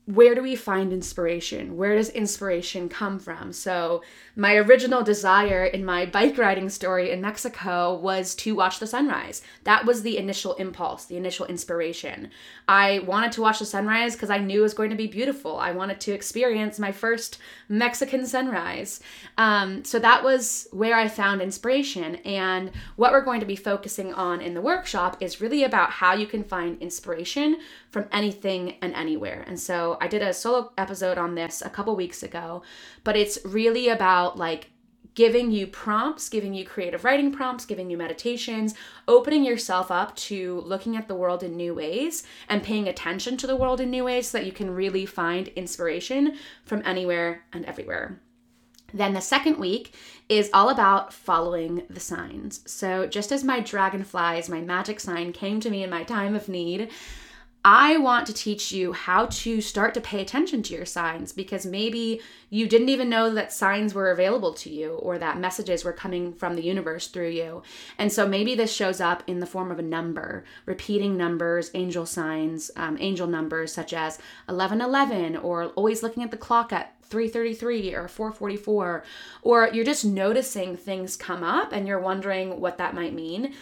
where 0.05 0.33
do 0.33 0.41
we 0.41 0.55
find 0.55 0.91
inspiration? 0.91 1.77
Where 1.77 1.95
does 1.95 2.09
inspiration 2.09 2.89
come 2.89 3.19
from? 3.19 3.53
So, 3.53 4.01
my 4.35 4.55
original 4.55 5.03
desire 5.03 5.65
in 5.65 5.85
my 5.85 6.05
bike 6.05 6.37
riding 6.37 6.69
story 6.69 7.11
in 7.11 7.21
Mexico 7.21 7.93
was 7.93 8.33
to 8.35 8.55
watch 8.55 8.79
the 8.79 8.87
sunrise. 8.87 9.41
That 9.63 9.85
was 9.85 10.01
the 10.01 10.17
initial 10.17 10.55
impulse, 10.55 11.05
the 11.05 11.17
initial 11.17 11.45
inspiration. 11.45 12.31
I 12.67 12.99
wanted 12.99 13.33
to 13.33 13.41
watch 13.41 13.59
the 13.59 13.65
sunrise 13.65 14.13
because 14.13 14.31
I 14.31 14.39
knew 14.39 14.61
it 14.61 14.63
was 14.63 14.73
going 14.73 14.89
to 14.89 14.95
be 14.95 15.07
beautiful. 15.07 15.57
I 15.57 15.71
wanted 15.71 15.99
to 16.01 16.13
experience 16.13 16.79
my 16.79 16.91
first 16.91 17.37
Mexican 17.69 18.25
sunrise. 18.25 19.01
Um, 19.37 19.83
so, 19.85 19.99
that 19.99 20.23
was 20.23 20.67
where 20.71 20.95
I 20.95 21.09
found 21.09 21.41
inspiration. 21.41 22.15
And 22.25 22.71
what 22.95 23.11
we're 23.11 23.21
going 23.21 23.41
to 23.41 23.45
be 23.45 23.55
focusing 23.55 24.13
on 24.15 24.41
in 24.41 24.55
the 24.55 24.61
workshop 24.61 25.17
is 25.19 25.41
really 25.41 25.63
about 25.63 25.91
how 25.91 26.15
you 26.15 26.25
can 26.25 26.43
find 26.43 26.81
inspiration 26.81 27.57
from 27.91 28.05
anything 28.11 28.77
and 28.81 28.93
anywhere. 28.95 29.43
And 29.45 29.59
I 29.99 30.07
did 30.07 30.21
a 30.21 30.33
solo 30.33 30.71
episode 30.77 31.17
on 31.17 31.35
this 31.35 31.61
a 31.61 31.69
couple 31.69 31.95
weeks 31.95 32.23
ago, 32.23 32.63
but 33.03 33.17
it's 33.17 33.39
really 33.43 33.89
about 33.89 34.37
like 34.37 34.69
giving 35.13 35.51
you 35.51 35.67
prompts, 35.67 36.29
giving 36.29 36.53
you 36.53 36.65
creative 36.65 37.03
writing 37.03 37.31
prompts, 37.31 37.65
giving 37.65 37.89
you 37.89 37.97
meditations, 37.97 38.73
opening 39.07 39.43
yourself 39.43 39.91
up 39.91 40.15
to 40.15 40.61
looking 40.61 40.95
at 40.95 41.07
the 41.07 41.15
world 41.15 41.43
in 41.43 41.57
new 41.57 41.73
ways 41.73 42.23
and 42.47 42.63
paying 42.63 42.87
attention 42.87 43.35
to 43.37 43.47
the 43.47 43.55
world 43.55 43.81
in 43.81 43.89
new 43.89 44.05
ways 44.05 44.29
so 44.29 44.37
that 44.37 44.45
you 44.45 44.51
can 44.51 44.73
really 44.73 45.05
find 45.05 45.49
inspiration 45.49 46.37
from 46.63 46.81
anywhere 46.85 47.43
and 47.51 47.65
everywhere. 47.65 48.21
Then 48.93 49.13
the 49.13 49.21
second 49.21 49.57
week 49.57 49.93
is 50.27 50.49
all 50.53 50.69
about 50.69 51.13
following 51.13 51.83
the 51.89 51.99
signs. 51.99 52.61
So, 52.69 53.07
just 53.07 53.31
as 53.31 53.43
my 53.43 53.61
dragonflies, 53.61 54.49
my 54.49 54.59
magic 54.59 54.99
sign, 54.99 55.31
came 55.31 55.59
to 55.61 55.69
me 55.69 55.83
in 55.83 55.89
my 55.89 56.03
time 56.03 56.35
of 56.35 56.49
need, 56.49 56.89
I 57.63 57.97
want 57.97 58.25
to 58.25 58.33
teach 58.33 58.71
you 58.71 58.91
how 58.93 59.27
to 59.27 59.61
start 59.61 59.93
to 59.93 60.01
pay 60.01 60.19
attention 60.19 60.63
to 60.63 60.73
your 60.73 60.85
signs 60.85 61.31
because 61.31 61.63
maybe 61.63 62.19
you 62.49 62.67
didn't 62.67 62.89
even 62.89 63.07
know 63.07 63.31
that 63.35 63.53
signs 63.53 63.93
were 63.93 64.09
available 64.09 64.53
to 64.55 64.69
you 64.71 64.93
or 64.93 65.19
that 65.19 65.37
messages 65.37 65.83
were 65.83 65.93
coming 65.93 66.33
from 66.33 66.55
the 66.55 66.63
universe 66.63 67.07
through 67.07 67.29
you. 67.29 67.61
And 67.99 68.11
so 68.11 68.27
maybe 68.27 68.55
this 68.55 68.73
shows 68.73 68.99
up 68.99 69.21
in 69.27 69.41
the 69.41 69.45
form 69.45 69.69
of 69.69 69.77
a 69.77 69.83
number, 69.83 70.43
repeating 70.65 71.17
numbers, 71.17 71.69
angel 71.75 72.07
signs, 72.07 72.71
um, 72.75 72.97
angel 72.99 73.27
numbers 73.27 73.71
such 73.71 73.93
as 73.93 74.17
1111 74.47 75.37
or 75.37 75.65
always 75.75 76.01
looking 76.01 76.23
at 76.23 76.31
the 76.31 76.37
clock 76.37 76.73
at 76.73 76.95
333 77.03 77.93
or 77.93 78.07
444 78.07 79.03
or 79.43 79.69
you're 79.71 79.85
just 79.85 80.05
noticing 80.05 80.77
things 80.77 81.15
come 81.15 81.43
up 81.43 81.73
and 81.73 81.87
you're 81.87 81.99
wondering 81.99 82.59
what 82.59 82.77
that 82.77 82.95
might 82.95 83.13
mean 83.13 83.53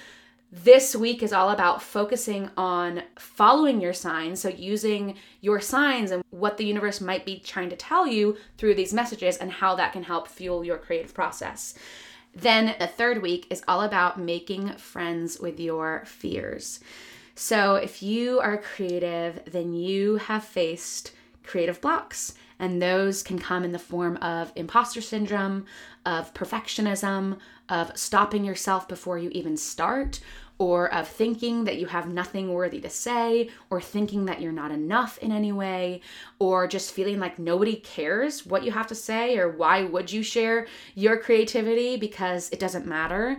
this 0.51 0.96
week 0.96 1.22
is 1.22 1.32
all 1.32 1.51
about 1.51 1.82
focusing 1.82 2.50
on 2.58 3.03
following 3.18 3.79
your 3.79 3.94
signs. 3.94 4.41
So, 4.41 4.50
using 4.50 5.15
your 5.41 5.60
signs 5.62 6.12
and 6.12 6.24
what 6.32 6.58
the 6.58 6.65
universe 6.65 7.00
might 7.00 7.25
be 7.25 7.39
trying 7.39 7.70
to 7.70 7.75
tell 7.75 8.08
you 8.08 8.38
through 8.58 8.75
these 8.75 8.94
messages 8.94 9.38
and 9.38 9.51
how 9.51 9.75
that 9.75 9.94
can 9.94 10.03
help 10.03 10.27
fuel 10.27 10.63
your 10.63 10.77
creative 10.77 11.13
process. 11.13 11.75
Then, 12.34 12.75
the 12.79 12.88
third 12.88 13.22
week 13.22 13.46
is 13.50 13.63
all 13.68 13.82
about 13.82 14.20
making 14.20 14.74
friends 14.74 15.39
with 15.39 15.60
your 15.60 16.03
fears. 16.06 16.79
So, 17.36 17.75
if 17.75 18.01
you 18.01 18.39
are 18.39 18.58
creative, 18.58 19.41
then 19.46 19.74
you 19.74 20.15
have 20.15 20.44
faced 20.44 21.12
creative 21.44 21.79
blocks. 21.79 22.34
And 22.60 22.82
those 22.82 23.24
can 23.24 23.39
come 23.39 23.63
in 23.63 23.72
the 23.72 23.80
form 23.80 24.18
of 24.18 24.51
imposter 24.56 25.01
syndrome, 25.01 25.66
of 26.06 26.34
perfectionism, 26.34 27.38
of 27.70 27.98
stopping 27.98 28.44
yourself 28.44 28.88
before 28.88 29.18
you 29.18 29.30
even 29.32 29.56
start, 29.56 30.20
or 30.58 30.94
of 30.94 31.08
thinking 31.08 31.63
that 31.63 31.78
you 31.78 31.86
have 31.86 32.10
nothing 32.10 32.54
worthy 32.54 32.82
to 32.82 32.89
say, 32.89 33.50
or 33.70 33.80
thinking 33.80 34.25
that 34.25 34.42
you're 34.42 34.51
not 34.51 34.72
enough 34.72 35.18
in 35.20 35.32
any 35.32 35.54
way, 35.54 36.01
or 36.38 36.68
just 36.68 36.92
feeling 36.92 37.18
like 37.18 37.39
nobody 37.39 37.78
cares 37.78 38.46
what 38.46 38.63
you 38.63 38.72
have 38.72 38.88
to 38.88 38.96
say, 38.96 39.38
or 39.38 39.50
why 39.50 39.84
would 39.84 40.12
you 40.12 40.22
share 40.22 40.68
your 40.96 41.18
creativity 41.18 41.96
because 41.96 42.50
it 42.50 42.60
doesn't 42.60 42.86
matter. 42.86 43.38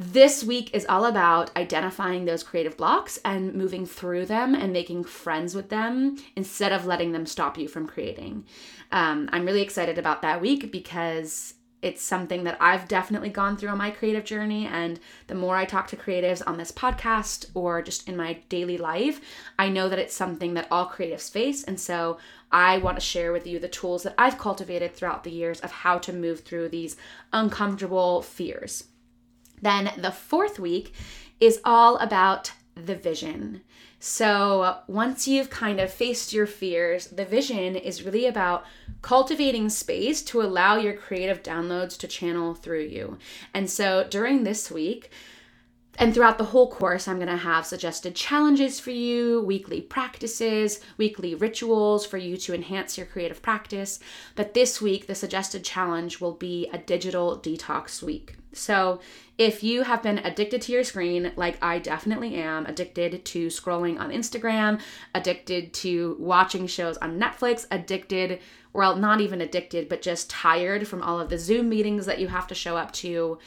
This 0.00 0.44
week 0.44 0.72
is 0.72 0.86
all 0.86 1.06
about 1.06 1.50
identifying 1.56 2.24
those 2.24 2.44
creative 2.44 2.76
blocks 2.76 3.18
and 3.24 3.52
moving 3.52 3.84
through 3.84 4.26
them 4.26 4.54
and 4.54 4.72
making 4.72 5.02
friends 5.02 5.56
with 5.56 5.70
them 5.70 6.18
instead 6.36 6.70
of 6.70 6.86
letting 6.86 7.10
them 7.10 7.26
stop 7.26 7.58
you 7.58 7.66
from 7.66 7.88
creating. 7.88 8.44
Um, 8.92 9.28
I'm 9.32 9.44
really 9.44 9.60
excited 9.60 9.98
about 9.98 10.22
that 10.22 10.40
week 10.40 10.70
because 10.70 11.54
it's 11.82 12.00
something 12.00 12.44
that 12.44 12.58
I've 12.60 12.86
definitely 12.86 13.30
gone 13.30 13.56
through 13.56 13.70
on 13.70 13.78
my 13.78 13.90
creative 13.90 14.24
journey. 14.24 14.66
And 14.66 15.00
the 15.26 15.34
more 15.34 15.56
I 15.56 15.64
talk 15.64 15.88
to 15.88 15.96
creatives 15.96 16.44
on 16.46 16.58
this 16.58 16.70
podcast 16.70 17.46
or 17.54 17.82
just 17.82 18.08
in 18.08 18.16
my 18.16 18.34
daily 18.48 18.78
life, 18.78 19.20
I 19.58 19.68
know 19.68 19.88
that 19.88 19.98
it's 19.98 20.14
something 20.14 20.54
that 20.54 20.68
all 20.70 20.86
creatives 20.86 21.28
face. 21.28 21.64
And 21.64 21.80
so 21.80 22.18
I 22.52 22.78
want 22.78 22.98
to 22.98 23.04
share 23.04 23.32
with 23.32 23.48
you 23.48 23.58
the 23.58 23.66
tools 23.66 24.04
that 24.04 24.14
I've 24.16 24.38
cultivated 24.38 24.94
throughout 24.94 25.24
the 25.24 25.32
years 25.32 25.58
of 25.58 25.72
how 25.72 25.98
to 25.98 26.12
move 26.12 26.40
through 26.40 26.68
these 26.68 26.96
uncomfortable 27.32 28.22
fears. 28.22 28.84
Then 29.62 29.92
the 29.96 30.12
fourth 30.12 30.58
week 30.58 30.92
is 31.40 31.60
all 31.64 31.96
about 31.98 32.52
the 32.74 32.94
vision. 32.94 33.62
So, 34.00 34.78
once 34.86 35.26
you've 35.26 35.50
kind 35.50 35.80
of 35.80 35.92
faced 35.92 36.32
your 36.32 36.46
fears, 36.46 37.08
the 37.08 37.24
vision 37.24 37.74
is 37.74 38.04
really 38.04 38.26
about 38.26 38.64
cultivating 39.02 39.68
space 39.70 40.22
to 40.22 40.40
allow 40.40 40.76
your 40.76 40.94
creative 40.94 41.42
downloads 41.42 41.98
to 41.98 42.06
channel 42.06 42.54
through 42.54 42.84
you. 42.84 43.18
And 43.52 43.68
so, 43.68 44.06
during 44.08 44.44
this 44.44 44.70
week, 44.70 45.10
and 45.98 46.14
throughout 46.14 46.38
the 46.38 46.44
whole 46.44 46.70
course, 46.70 47.08
I'm 47.08 47.16
going 47.16 47.28
to 47.28 47.36
have 47.36 47.66
suggested 47.66 48.14
challenges 48.14 48.78
for 48.78 48.90
you, 48.92 49.42
weekly 49.42 49.80
practices, 49.80 50.80
weekly 50.96 51.34
rituals 51.34 52.06
for 52.06 52.18
you 52.18 52.36
to 52.38 52.54
enhance 52.54 52.96
your 52.96 53.06
creative 53.06 53.42
practice. 53.42 53.98
But 54.36 54.54
this 54.54 54.80
week, 54.80 55.08
the 55.08 55.16
suggested 55.16 55.64
challenge 55.64 56.20
will 56.20 56.34
be 56.34 56.68
a 56.72 56.78
digital 56.78 57.36
detox 57.36 58.00
week. 58.00 58.36
So, 58.52 59.00
if 59.36 59.62
you 59.62 59.82
have 59.82 60.02
been 60.02 60.18
addicted 60.18 60.62
to 60.62 60.72
your 60.72 60.82
screen, 60.82 61.32
like 61.36 61.62
I 61.62 61.78
definitely 61.78 62.36
am, 62.36 62.66
addicted 62.66 63.24
to 63.24 63.48
scrolling 63.48 64.00
on 64.00 64.10
Instagram, 64.10 64.80
addicted 65.14 65.72
to 65.74 66.16
watching 66.18 66.66
shows 66.66 66.96
on 66.98 67.20
Netflix, 67.20 67.66
addicted, 67.70 68.40
well, 68.72 68.96
not 68.96 69.20
even 69.20 69.40
addicted, 69.40 69.88
but 69.88 70.02
just 70.02 70.30
tired 70.30 70.88
from 70.88 71.02
all 71.02 71.20
of 71.20 71.28
the 71.28 71.38
Zoom 71.38 71.68
meetings 71.68 72.06
that 72.06 72.18
you 72.18 72.28
have 72.28 72.48
to 72.48 72.54
show 72.54 72.76
up 72.76 72.92
to, 72.94 73.38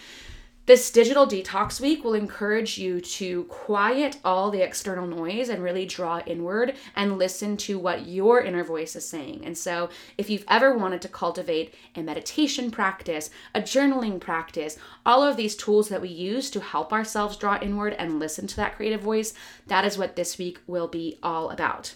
this 0.68 0.92
digital 0.92 1.26
detox 1.26 1.82
week 1.82 2.04
will 2.04 2.14
encourage 2.14 2.78
you 2.78 3.02
to 3.02 3.46
quiet 3.46 4.20
all 4.24 4.52
the 4.52 4.62
external 4.62 5.08
noise 5.08 5.50
and 5.50 5.64
really 5.64 5.88
draw 5.88 6.20
inward 6.28 6.76
and 6.96 7.18
listen 7.18 7.58
to 7.58 7.80
what 7.80 8.06
your 8.06 8.42
inner 8.42 8.64
voice 8.64 8.96
is 8.96 9.08
saying. 9.08 9.44
And 9.44 9.58
so, 9.58 9.90
if 10.20 10.30
you've 10.30 10.46
ever 10.48 10.78
wanted 10.78 11.02
to 11.02 11.08
cultivate 11.08 11.74
a 11.96 12.04
meditation 12.04 12.70
practice, 12.70 13.32
a 13.56 13.62
journaling 13.62 14.20
practice, 14.20 14.78
all 15.04 15.24
of 15.24 15.36
these 15.36 15.56
tools 15.56 15.90
that 15.90 16.02
we 16.02 16.10
use 16.10 16.52
to 16.52 16.60
help 16.60 16.94
ourselves 16.94 17.38
draw 17.38 17.58
inward 17.60 17.94
and 17.98 18.20
listen 18.20 18.46
to 18.46 18.56
that 18.58 18.76
creative 18.76 19.02
voice, 19.02 19.34
that 19.66 19.84
is 19.84 19.98
what 19.98 20.16
this 20.16 20.38
week 20.38 20.60
will 20.68 20.88
be 20.88 21.18
all 21.24 21.50
about. 21.50 21.96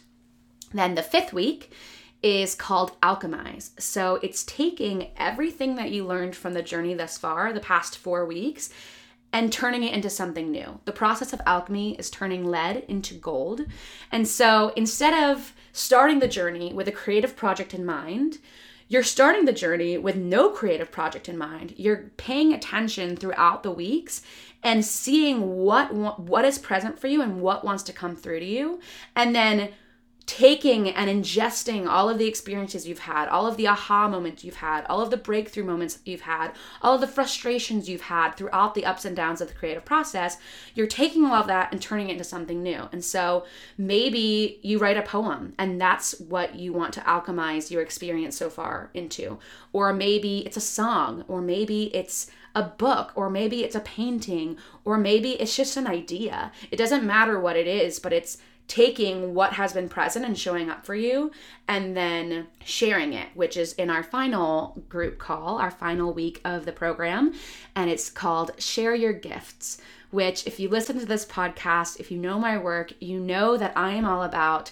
Then, 0.74 0.96
the 0.96 1.04
fifth 1.04 1.34
week 1.34 1.72
is 2.26 2.56
called 2.56 3.00
Alchemize. 3.02 3.80
So 3.80 4.16
it's 4.24 4.44
taking 4.46 5.12
everything 5.16 5.76
that 5.76 5.92
you 5.92 6.04
learned 6.04 6.36
from 6.36 6.56
the 6.56 6.64
journey 6.64 6.96
thus 6.96 7.20
far, 7.20 7.54
the 7.54 7.60
past 7.60 8.00
four 8.00 8.26
weeks, 8.26 8.72
and 9.32 9.54
turning 9.54 9.84
it 9.84 9.94
into 9.94 10.10
something 10.10 10.50
new. 10.50 10.80
The 10.86 10.92
process 10.92 11.34
of 11.34 11.42
alchemy 11.46 11.94
is 12.00 12.10
turning 12.10 12.44
lead 12.44 12.78
into 12.88 13.14
gold. 13.14 13.68
And 14.12 14.28
so 14.28 14.74
instead 14.76 15.14
of 15.14 15.54
starting 15.72 16.18
the 16.18 16.28
journey 16.28 16.74
with 16.74 16.88
a 16.88 16.92
creative 16.92 17.36
project 17.36 17.76
in 17.76 17.86
mind, 17.86 18.40
you're 18.88 19.04
starting 19.04 19.46
the 19.46 19.54
journey 19.54 19.96
with 20.00 20.16
no 20.16 20.50
creative 20.50 20.92
project 20.92 21.30
in 21.30 21.38
mind. 21.38 21.76
You're 21.78 22.12
paying 22.18 22.54
attention 22.54 23.18
throughout 23.18 23.62
the 23.62 23.72
weeks 23.72 24.24
and 24.64 24.84
seeing 24.84 25.58
what 25.58 25.94
what 25.94 26.44
is 26.44 26.58
present 26.58 26.98
for 26.98 27.06
you 27.06 27.22
and 27.22 27.40
what 27.40 27.64
wants 27.64 27.84
to 27.84 27.94
come 27.94 28.16
through 28.16 28.40
to 28.40 28.46
you 28.46 28.80
and 29.16 29.36
then 29.36 29.70
taking 30.26 30.90
and 30.90 31.10
ingesting 31.10 31.88
all 31.88 32.10
of 32.10 32.18
the 32.18 32.28
experiences 32.28 32.88
you've 32.88 33.00
had, 33.00 33.28
all 33.28 33.46
of 33.46 33.58
the 33.58 33.68
aha 33.68 34.08
moments 34.08 34.44
you've 34.44 34.56
had, 34.56 34.84
all 34.86 35.02
of 35.02 35.12
the 35.12 35.18
breakthrough 35.18 35.64
moments 35.64 36.00
you've 36.04 36.22
had, 36.22 36.52
all 36.82 36.96
of 36.96 37.02
the 37.02 37.08
frustrations 37.08 37.88
you've 37.88 38.02
had 38.02 38.32
throughout 38.32 38.74
the 38.74 38.86
ups 38.86 39.06
and 39.06 39.16
downs 39.16 39.40
of 39.40 39.48
the 39.48 39.54
creative 39.54 39.86
process, 39.86 40.38
you're 40.74 40.88
taking 40.88 41.26
all 41.26 41.36
of 41.36 41.48
that 41.48 41.72
and 41.72 41.82
turning 41.82 42.10
it 42.10 42.14
into 42.14 42.24
something 42.24 42.64
new. 42.64 42.90
And 42.92 43.06
so 43.06 43.46
maybe 43.78 44.60
you 44.64 44.80
write 44.80 44.98
a 44.98 45.04
poem 45.04 45.54
and 45.60 45.80
that's 45.80 46.20
what 46.20 46.56
you 46.56 46.74
want 46.74 46.94
to 46.96 47.02
alchemize 47.02 47.70
your 47.70 47.84
experience 47.84 48.36
so 48.36 48.50
far 48.50 48.90
into. 48.96 49.38
Or 49.74 49.94
maybe 49.94 50.40
it's 50.40 50.58
a 50.58 50.62
song, 50.62 51.24
or 51.28 51.42
maybe 51.42 51.96
it's 51.96 52.32
a 52.56 52.64
book, 52.64 53.12
or 53.16 53.30
maybe 53.30 53.64
it's 53.64 53.76
a 53.76 53.82
painting, 53.82 54.58
or 54.86 54.98
maybe 54.98 55.32
it's 55.32 55.56
just 55.56 55.76
an 55.76 55.86
idea. 55.86 56.52
It 56.72 56.78
doesn't 56.78 57.06
matter 57.06 57.40
what 57.40 57.58
it 57.58 57.68
is, 57.68 58.00
but 58.00 58.14
it's 58.14 58.38
taking 58.68 59.34
what 59.34 59.54
has 59.54 59.74
been 59.74 59.88
present 59.90 60.26
and 60.26 60.38
showing 60.38 60.70
up 60.70 60.86
for 60.86 60.96
you 60.96 61.32
and 61.68 61.96
then 61.96 62.48
sharing 62.64 63.14
it, 63.14 63.28
which 63.36 63.58
is 63.58 63.74
in 63.74 63.90
our 63.90 64.04
final 64.04 64.84
group 64.90 65.20
call, 65.20 65.60
our 65.60 65.72
final 65.72 66.14
week 66.14 66.42
of 66.44 66.66
the 66.66 66.72
program. 66.72 67.34
And 67.76 67.90
it's 67.90 68.10
called 68.10 68.52
Share 68.58 68.96
Your 68.96 69.14
Gifts, 69.14 69.80
which, 70.10 70.48
if 70.48 70.60
you 70.60 70.70
listen 70.70 71.00
to 71.00 71.06
this 71.06 71.26
podcast, 71.26 72.00
if 72.00 72.10
you 72.10 72.18
know 72.18 72.40
my 72.40 72.58
work, 72.58 72.94
you 73.00 73.20
know 73.20 73.58
that 73.58 73.74
I 73.76 73.92
am 73.92 74.06
all 74.06 74.24
about 74.24 74.72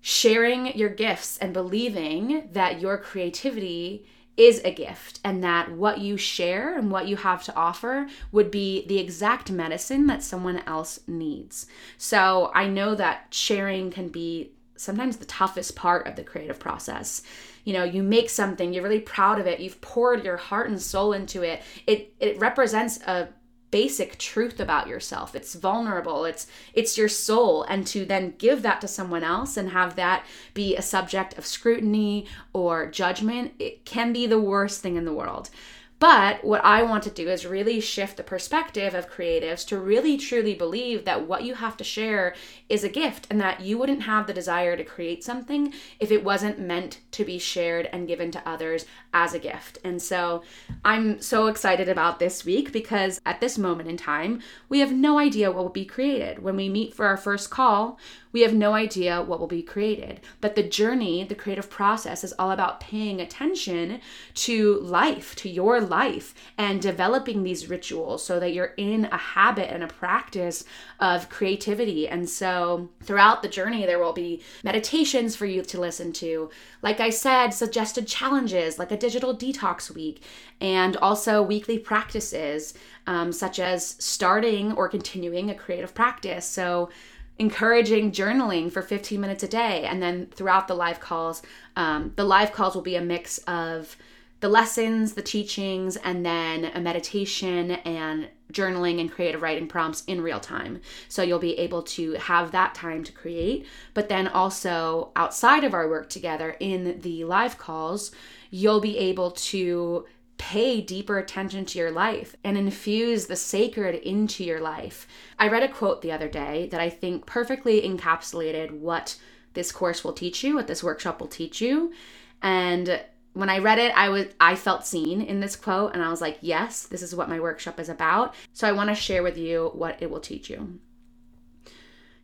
sharing 0.00 0.76
your 0.76 0.88
gifts 0.88 1.38
and 1.38 1.52
believing 1.52 2.48
that 2.52 2.80
your 2.80 2.98
creativity 2.98 4.06
is 4.38 4.62
a 4.64 4.72
gift 4.72 5.18
and 5.24 5.42
that 5.42 5.72
what 5.72 5.98
you 5.98 6.16
share 6.16 6.78
and 6.78 6.92
what 6.92 7.08
you 7.08 7.16
have 7.16 7.42
to 7.42 7.54
offer 7.56 8.06
would 8.30 8.50
be 8.50 8.86
the 8.86 8.98
exact 8.98 9.50
medicine 9.50 10.06
that 10.06 10.22
someone 10.22 10.62
else 10.64 11.00
needs. 11.08 11.66
So 11.98 12.52
I 12.54 12.68
know 12.68 12.94
that 12.94 13.26
sharing 13.34 13.90
can 13.90 14.08
be 14.08 14.52
sometimes 14.76 15.16
the 15.16 15.24
toughest 15.24 15.74
part 15.74 16.06
of 16.06 16.14
the 16.14 16.22
creative 16.22 16.60
process. 16.60 17.22
You 17.64 17.72
know, 17.72 17.82
you 17.82 18.04
make 18.04 18.30
something, 18.30 18.72
you're 18.72 18.84
really 18.84 19.00
proud 19.00 19.40
of 19.40 19.48
it, 19.48 19.58
you've 19.58 19.80
poured 19.80 20.24
your 20.24 20.36
heart 20.36 20.70
and 20.70 20.80
soul 20.80 21.12
into 21.12 21.42
it. 21.42 21.60
It 21.88 22.14
it 22.20 22.38
represents 22.38 23.00
a 23.00 23.28
basic 23.70 24.18
truth 24.18 24.60
about 24.60 24.88
yourself. 24.88 25.34
It's 25.34 25.54
vulnerable. 25.54 26.24
It's 26.24 26.46
it's 26.72 26.96
your 26.96 27.08
soul. 27.08 27.64
And 27.64 27.86
to 27.88 28.04
then 28.04 28.34
give 28.38 28.62
that 28.62 28.80
to 28.80 28.88
someone 28.88 29.24
else 29.24 29.56
and 29.56 29.70
have 29.70 29.96
that 29.96 30.24
be 30.54 30.76
a 30.76 30.82
subject 30.82 31.36
of 31.38 31.46
scrutiny 31.46 32.26
or 32.52 32.90
judgment 32.90 33.52
it 33.58 33.84
can 33.84 34.12
be 34.12 34.26
the 34.26 34.40
worst 34.40 34.80
thing 34.80 34.96
in 34.96 35.04
the 35.04 35.12
world 35.12 35.50
but 35.98 36.44
what 36.44 36.64
I 36.64 36.82
want 36.82 37.02
to 37.04 37.10
do 37.10 37.28
is 37.28 37.44
really 37.44 37.80
shift 37.80 38.16
the 38.16 38.22
perspective 38.22 38.94
of 38.94 39.10
creatives 39.10 39.66
to 39.66 39.78
really 39.78 40.16
truly 40.16 40.54
believe 40.54 41.04
that 41.04 41.26
what 41.26 41.42
you 41.42 41.54
have 41.54 41.76
to 41.78 41.84
share 41.84 42.34
is 42.68 42.84
a 42.84 42.88
gift 42.88 43.26
and 43.30 43.40
that 43.40 43.60
you 43.60 43.78
wouldn't 43.78 44.02
have 44.02 44.26
the 44.26 44.32
desire 44.32 44.76
to 44.76 44.84
create 44.84 45.24
something 45.24 45.72
if 45.98 46.12
it 46.12 46.22
wasn't 46.22 46.60
meant 46.60 47.00
to 47.10 47.24
be 47.24 47.38
shared 47.38 47.88
and 47.92 48.06
given 48.06 48.30
to 48.30 48.48
others 48.48 48.86
as 49.12 49.34
a 49.34 49.38
gift. 49.40 49.78
And 49.82 50.00
so 50.00 50.42
I'm 50.84 51.20
so 51.20 51.48
excited 51.48 51.88
about 51.88 52.20
this 52.20 52.44
week 52.44 52.72
because 52.72 53.20
at 53.26 53.40
this 53.40 53.58
moment 53.58 53.88
in 53.88 53.96
time, 53.96 54.40
we 54.68 54.78
have 54.78 54.92
no 54.92 55.18
idea 55.18 55.50
what 55.50 55.64
will 55.64 55.70
be 55.70 55.84
created. 55.84 56.38
When 56.40 56.54
we 56.54 56.68
meet 56.68 56.94
for 56.94 57.06
our 57.06 57.16
first 57.16 57.50
call, 57.50 57.98
we 58.32 58.42
have 58.42 58.54
no 58.54 58.74
idea 58.74 59.22
what 59.22 59.40
will 59.40 59.46
be 59.46 59.62
created. 59.62 60.20
But 60.40 60.54
the 60.54 60.62
journey, 60.62 61.24
the 61.24 61.34
creative 61.34 61.70
process, 61.70 62.24
is 62.24 62.34
all 62.38 62.50
about 62.50 62.80
paying 62.80 63.20
attention 63.20 64.00
to 64.34 64.80
life, 64.80 65.34
to 65.36 65.48
your 65.48 65.80
life, 65.80 66.34
and 66.56 66.80
developing 66.80 67.42
these 67.42 67.68
rituals 67.68 68.24
so 68.24 68.38
that 68.40 68.52
you're 68.52 68.74
in 68.76 69.06
a 69.06 69.16
habit 69.16 69.72
and 69.72 69.82
a 69.82 69.88
practice 69.88 70.64
of 71.00 71.28
creativity. 71.28 72.08
And 72.08 72.28
so 72.28 72.88
throughout 73.02 73.42
the 73.42 73.48
journey, 73.48 73.86
there 73.86 73.98
will 73.98 74.12
be 74.12 74.42
meditations 74.62 75.36
for 75.36 75.46
you 75.46 75.62
to 75.62 75.80
listen 75.80 76.12
to. 76.14 76.50
Like 76.82 77.00
I 77.00 77.10
said, 77.10 77.50
suggested 77.50 78.06
challenges 78.06 78.78
like 78.78 78.92
a 78.92 78.96
digital 78.96 79.36
detox 79.36 79.94
week, 79.94 80.22
and 80.60 80.96
also 80.96 81.42
weekly 81.42 81.78
practices 81.78 82.74
um, 83.06 83.32
such 83.32 83.58
as 83.58 83.96
starting 83.98 84.72
or 84.72 84.88
continuing 84.88 85.50
a 85.50 85.54
creative 85.54 85.94
practice. 85.94 86.44
So 86.44 86.90
encouraging 87.38 88.12
journaling 88.12 88.70
for 88.70 88.82
15 88.82 89.20
minutes 89.20 89.42
a 89.42 89.48
day. 89.48 89.84
And 89.84 90.02
then 90.02 90.26
throughout 90.26 90.68
the 90.68 90.74
live 90.74 91.00
calls, 91.00 91.42
um, 91.76 92.12
the 92.16 92.24
live 92.24 92.52
calls 92.52 92.74
will 92.74 92.82
be 92.82 92.96
a 92.96 93.00
mix 93.00 93.38
of 93.38 93.96
the 94.40 94.48
lessons, 94.48 95.14
the 95.14 95.22
teachings, 95.22 95.96
and 95.96 96.24
then 96.24 96.66
a 96.66 96.80
meditation 96.80 97.72
and 97.72 98.28
journaling 98.52 99.00
and 99.00 99.10
creative 99.10 99.42
writing 99.42 99.66
prompts 99.66 100.04
in 100.04 100.20
real 100.20 100.40
time. 100.40 100.80
So 101.08 101.22
you'll 101.22 101.38
be 101.38 101.58
able 101.58 101.82
to 101.82 102.12
have 102.14 102.52
that 102.52 102.74
time 102.74 103.04
to 103.04 103.12
create. 103.12 103.66
But 103.94 104.08
then 104.08 104.28
also 104.28 105.10
outside 105.16 105.64
of 105.64 105.74
our 105.74 105.88
work 105.88 106.08
together 106.08 106.56
in 106.60 107.00
the 107.00 107.24
live 107.24 107.58
calls, 107.58 108.12
you'll 108.50 108.80
be 108.80 108.96
able 108.96 109.32
to 109.32 110.06
pay 110.38 110.80
deeper 110.80 111.18
attention 111.18 111.64
to 111.66 111.78
your 111.78 111.90
life 111.90 112.34
and 112.42 112.56
infuse 112.56 113.26
the 113.26 113.36
sacred 113.36 113.96
into 113.96 114.44
your 114.44 114.60
life. 114.60 115.06
I 115.38 115.48
read 115.48 115.62
a 115.62 115.68
quote 115.68 116.00
the 116.00 116.12
other 116.12 116.28
day 116.28 116.68
that 116.70 116.80
I 116.80 116.88
think 116.88 117.26
perfectly 117.26 117.82
encapsulated 117.82 118.70
what 118.70 119.16
this 119.54 119.72
course 119.72 120.04
will 120.04 120.12
teach 120.12 120.42
you, 120.44 120.54
what 120.54 120.68
this 120.68 120.82
workshop 120.82 121.20
will 121.20 121.28
teach 121.28 121.60
you. 121.60 121.92
And 122.40 123.00
when 123.34 123.50
I 123.50 123.58
read 123.58 123.78
it, 123.78 123.92
I 123.96 124.08
was 124.08 124.26
I 124.40 124.54
felt 124.54 124.86
seen 124.86 125.20
in 125.20 125.40
this 125.40 125.56
quote 125.56 125.92
and 125.94 126.02
I 126.02 126.10
was 126.10 126.20
like, 126.20 126.38
"Yes, 126.40 126.84
this 126.84 127.02
is 127.02 127.14
what 127.14 127.28
my 127.28 127.40
workshop 127.40 127.78
is 127.78 127.88
about." 127.88 128.34
So 128.52 128.66
I 128.66 128.72
want 128.72 128.88
to 128.90 128.94
share 128.94 129.22
with 129.22 129.36
you 129.36 129.70
what 129.74 130.00
it 130.00 130.10
will 130.10 130.20
teach 130.20 130.48
you. 130.48 130.78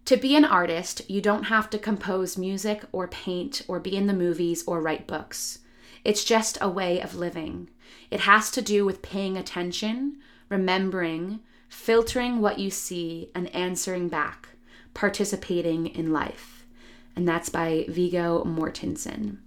To 0.07 0.17
be 0.17 0.37
an 0.37 0.45
artist, 0.45 1.09
you 1.09 1.21
don't 1.21 1.45
have 1.45 1.71
to 1.71 1.79
compose 1.79 2.37
music 2.37 2.85
or 2.93 3.09
paint 3.09 3.63
or 3.69 3.81
be 3.81 3.97
in 3.97 4.07
the 4.07 4.13
movies 4.13 4.63
or 4.67 4.81
write 4.81 5.07
books. 5.07 5.61
It's 6.05 6.25
just 6.25 6.59
a 6.61 6.69
way 6.69 7.01
of 7.01 7.15
living. 7.15 7.71
It 8.11 8.21
has 8.21 8.51
to 8.53 8.63
do 8.63 8.85
with 8.85 9.03
paying 9.03 9.37
attention, 9.37 10.19
remembering, 10.49 11.41
filtering 11.69 12.41
what 12.41 12.59
you 12.59 12.71
see, 12.71 13.31
and 13.35 13.55
answering 13.55 14.09
back, 14.09 14.51
participating 14.95 15.87
in 15.87 16.13
life. 16.13 16.65
And 17.17 17.29
that's 17.29 17.49
by 17.49 17.87
Viggo 17.89 18.45
Mortensen. 18.45 19.39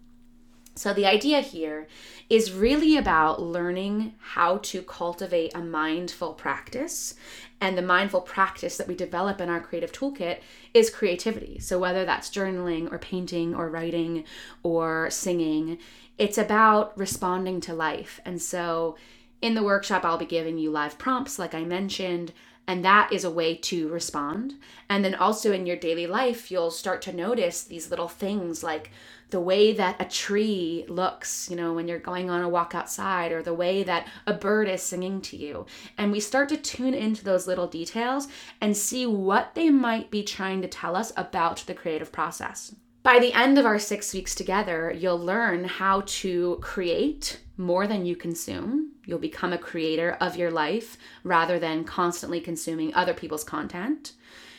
So, 0.77 0.93
the 0.93 1.07
idea 1.07 1.41
here 1.41 1.87
is 2.29 2.51
really 2.51 2.97
about 2.97 3.41
learning 3.41 4.13
how 4.19 4.57
to 4.57 4.83
cultivate 4.83 5.55
a 5.55 5.59
mindful 5.59 6.33
practice. 6.33 7.15
And 7.59 7.75
the 7.75 7.81
mindful 7.81 8.21
practice 8.21 8.77
that 8.77 8.87
we 8.87 8.93
develop 8.93 9.41
in 9.41 9.49
our 9.49 9.59
creative 9.59 9.91
toolkit 9.91 10.41
is 10.75 10.91
creativity. 10.91 11.57
So, 11.59 11.79
whether 11.79 12.05
that's 12.05 12.29
journaling 12.29 12.91
or 12.91 12.99
painting 12.99 13.55
or 13.55 13.69
writing 13.69 14.23
or 14.61 15.09
singing, 15.09 15.79
it's 16.17 16.38
about 16.38 16.97
responding 16.97 17.62
to 17.62 17.74
life. 17.74 18.19
And 18.25 18.41
so, 18.41 18.95
in 19.41 19.53
the 19.53 19.63
workshop, 19.63 20.03
I'll 20.03 20.17
be 20.17 20.25
giving 20.25 20.57
you 20.57 20.71
live 20.71 20.97
prompts, 20.97 21.38
like 21.38 21.53
I 21.53 21.63
mentioned, 21.63 22.33
and 22.67 22.83
that 22.83 23.13
is 23.13 23.24
a 23.24 23.31
way 23.31 23.55
to 23.55 23.88
respond. 23.88 24.55
And 24.89 25.05
then 25.05 25.15
also 25.15 25.53
in 25.53 25.65
your 25.65 25.77
daily 25.77 26.07
life, 26.07 26.51
you'll 26.51 26.71
start 26.71 27.01
to 27.03 27.13
notice 27.13 27.63
these 27.63 27.89
little 27.89 28.09
things 28.09 28.63
like 28.63 28.91
the 29.29 29.39
way 29.39 29.74
that 29.74 30.01
a 30.01 30.05
tree 30.05 30.86
looks, 30.88 31.50
you 31.50 31.55
know, 31.55 31.74
when 31.74 31.88
you're 31.88 32.00
going 32.00 32.29
on 32.29 32.41
a 32.41 32.50
walk 32.50 32.74
outside, 32.74 33.31
or 33.31 33.43
the 33.43 33.53
way 33.53 33.83
that 33.83 34.07
a 34.25 34.33
bird 34.33 34.67
is 34.67 34.81
singing 34.81 35.21
to 35.21 35.38
you. 35.38 35.65
And 35.97 36.12
we 36.12 36.19
start 36.19 36.50
to 36.50 36.57
tune 36.57 36.93
into 36.93 37.24
those 37.24 37.47
little 37.47 37.67
details 37.67 38.27
and 38.59 38.75
see 38.75 39.05
what 39.05 39.53
they 39.53 39.69
might 39.69 40.09
be 40.12 40.24
trying 40.24 40.62
to 40.62 40.67
tell 40.67 40.95
us 40.95 41.13
about 41.15 41.57
the 41.67 41.74
creative 41.74 42.12
process. 42.12 42.74
By 43.07 43.19
the 43.19 43.31
end 43.31 43.57
of 43.57 43.65
our 43.65 43.79
six 43.79 44.13
weeks 44.13 44.35
together, 44.35 44.91
you'll 44.91 45.17
learn 45.17 45.63
how 45.63 46.03
to 46.07 46.57
create 46.61 47.39
more 47.55 47.87
than 47.87 48.05
you 48.05 48.17
consume. 48.17 48.91
You'll 49.05 49.17
become 49.17 49.53
a 49.53 49.57
creator 49.57 50.17
of 50.19 50.35
your 50.35 50.51
life 50.51 50.97
rather 51.23 51.57
than 51.57 51.85
constantly 51.85 52.41
consuming 52.41 52.93
other 52.93 53.13
people's 53.13 53.45
content. 53.45 54.11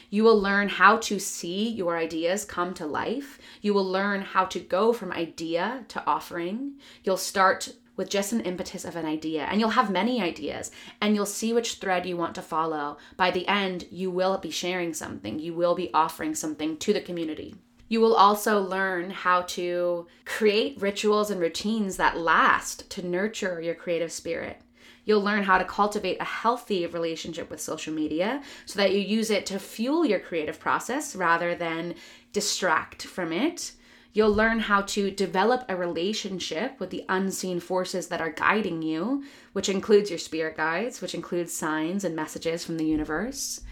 You 0.09 0.25
will 0.25 0.41
learn 0.41 0.71
how 0.71 0.97
to 0.97 1.19
see 1.19 1.69
your 1.69 1.99
ideas 1.99 2.47
come 2.47 2.73
to 2.73 2.87
life. 2.87 3.39
You 3.61 3.75
will 3.75 3.85
learn 3.85 4.23
how 4.23 4.47
to 4.47 4.61
go 4.61 4.95
from 4.95 5.13
idea 5.13 5.85
to 5.89 6.03
offering. 6.07 6.79
You'll 7.05 7.19
start 7.19 7.75
with 7.99 8.09
just 8.09 8.33
an 8.33 8.41
impetus 8.41 8.87
of 8.87 8.97
an 8.97 9.05
idea, 9.05 9.45
and 9.45 9.61
you'll 9.61 9.77
have 9.77 9.91
many 9.91 10.23
ideas, 10.23 10.71
and 11.03 11.15
you'll 11.15 11.27
see 11.27 11.53
which 11.53 11.75
thread 11.75 12.07
you 12.07 12.17
want 12.17 12.35
to 12.37 12.41
follow. 12.41 12.97
By 13.19 13.31
the 13.31 13.47
end, 13.47 13.89
you 13.91 14.11
will 14.11 14.39
be 14.39 14.51
sharing 14.51 14.95
something, 14.95 15.39
you 15.39 15.53
will 15.53 15.75
be 15.75 15.93
offering 15.93 16.35
something 16.35 16.79
to 16.79 16.95
the 16.95 17.03
community. 17.03 17.55
You 17.89 18.01
will 18.01 18.15
also 18.15 18.61
learn 18.61 19.11
how 19.11 19.43
to 19.43 20.07
create 20.25 20.81
rituals 20.81 21.31
and 21.31 21.41
routines 21.41 21.97
that 21.97 22.19
last 22.19 22.89
to 22.91 23.07
nurture 23.07 23.61
your 23.61 23.75
creative 23.75 24.13
spirit. 24.13 24.61
You'll 25.07 25.23
learn 25.23 25.45
how 25.45 25.57
to 25.57 25.65
cultivate 25.65 26.21
a 26.21 26.25
healthy 26.25 26.85
relationship 26.87 27.49
with 27.49 27.63
social 27.63 27.95
media 27.95 28.43
so 28.67 28.77
that 28.79 28.93
you 28.93 29.01
use 29.01 29.31
it 29.31 29.47
to 29.47 29.59
fuel 29.59 30.05
your 30.05 30.21
creative 30.21 30.61
process 30.61 31.17
rather 31.17 31.55
than 31.55 31.95
distract 32.35 33.05
from 33.05 33.33
it. 33.33 33.73
You'll 34.13 34.35
learn 34.35 34.59
how 34.59 34.83
to 34.83 35.11
develop 35.11 35.65
a 35.67 35.77
relationship 35.77 36.79
with 36.79 36.91
the 36.91 37.07
unseen 37.09 37.59
forces 37.59 38.09
that 38.09 38.21
are 38.21 38.33
guiding 38.33 38.83
you, 38.83 39.25
which 39.55 39.71
includes 39.71 40.11
your 40.11 40.19
spirit 40.19 40.59
guides, 40.59 41.01
which 41.01 41.15
includes 41.15 41.55
signs 41.55 42.05
and 42.05 42.15
messages 42.15 42.65
from 42.65 42.77
the 42.77 42.85
universe. 42.85 43.63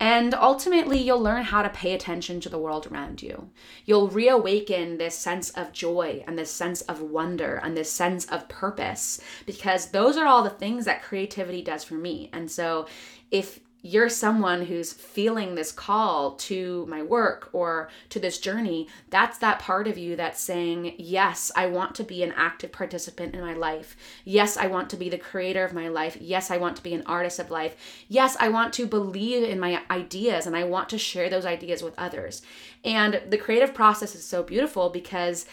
And 0.00 0.32
ultimately, 0.32 0.98
you'll 0.98 1.20
learn 1.20 1.42
how 1.42 1.62
to 1.62 1.68
pay 1.68 1.92
attention 1.92 2.40
to 2.40 2.48
the 2.48 2.58
world 2.58 2.86
around 2.86 3.20
you. 3.20 3.50
You'll 3.84 4.08
reawaken 4.08 4.98
this 4.98 5.18
sense 5.18 5.50
of 5.50 5.72
joy 5.72 6.22
and 6.26 6.38
this 6.38 6.50
sense 6.50 6.82
of 6.82 7.00
wonder 7.00 7.60
and 7.62 7.76
this 7.76 7.90
sense 7.90 8.24
of 8.26 8.48
purpose 8.48 9.20
because 9.44 9.90
those 9.90 10.16
are 10.16 10.26
all 10.26 10.44
the 10.44 10.50
things 10.50 10.84
that 10.84 11.02
creativity 11.02 11.62
does 11.62 11.82
for 11.82 11.94
me. 11.94 12.30
And 12.32 12.50
so, 12.50 12.86
if 13.30 13.60
you're 13.80 14.08
someone 14.08 14.66
who's 14.66 14.92
feeling 14.92 15.54
this 15.54 15.70
call 15.70 16.32
to 16.32 16.84
my 16.86 17.02
work 17.02 17.48
or 17.52 17.88
to 18.08 18.18
this 18.18 18.38
journey, 18.38 18.88
that's 19.08 19.38
that 19.38 19.60
part 19.60 19.86
of 19.86 19.96
you 19.96 20.16
that's 20.16 20.40
saying, 20.40 20.94
Yes, 20.98 21.52
I 21.54 21.66
want 21.66 21.94
to 21.96 22.04
be 22.04 22.22
an 22.22 22.32
active 22.36 22.72
participant 22.72 23.34
in 23.34 23.40
my 23.40 23.54
life. 23.54 23.96
Yes, 24.24 24.56
I 24.56 24.66
want 24.66 24.90
to 24.90 24.96
be 24.96 25.08
the 25.08 25.18
creator 25.18 25.64
of 25.64 25.72
my 25.72 25.88
life. 25.88 26.16
Yes, 26.20 26.50
I 26.50 26.56
want 26.56 26.76
to 26.76 26.82
be 26.82 26.92
an 26.92 27.04
artist 27.06 27.38
of 27.38 27.50
life. 27.50 27.76
Yes, 28.08 28.36
I 28.40 28.48
want 28.48 28.72
to 28.74 28.86
believe 28.86 29.44
in 29.44 29.60
my 29.60 29.80
ideas 29.90 30.46
and 30.46 30.56
I 30.56 30.64
want 30.64 30.88
to 30.88 30.98
share 30.98 31.30
those 31.30 31.46
ideas 31.46 31.82
with 31.82 31.94
others. 31.98 32.42
And 32.84 33.22
the 33.28 33.38
creative 33.38 33.74
process 33.74 34.14
is 34.14 34.24
so 34.24 34.42
beautiful 34.42 34.90
because 34.90 35.46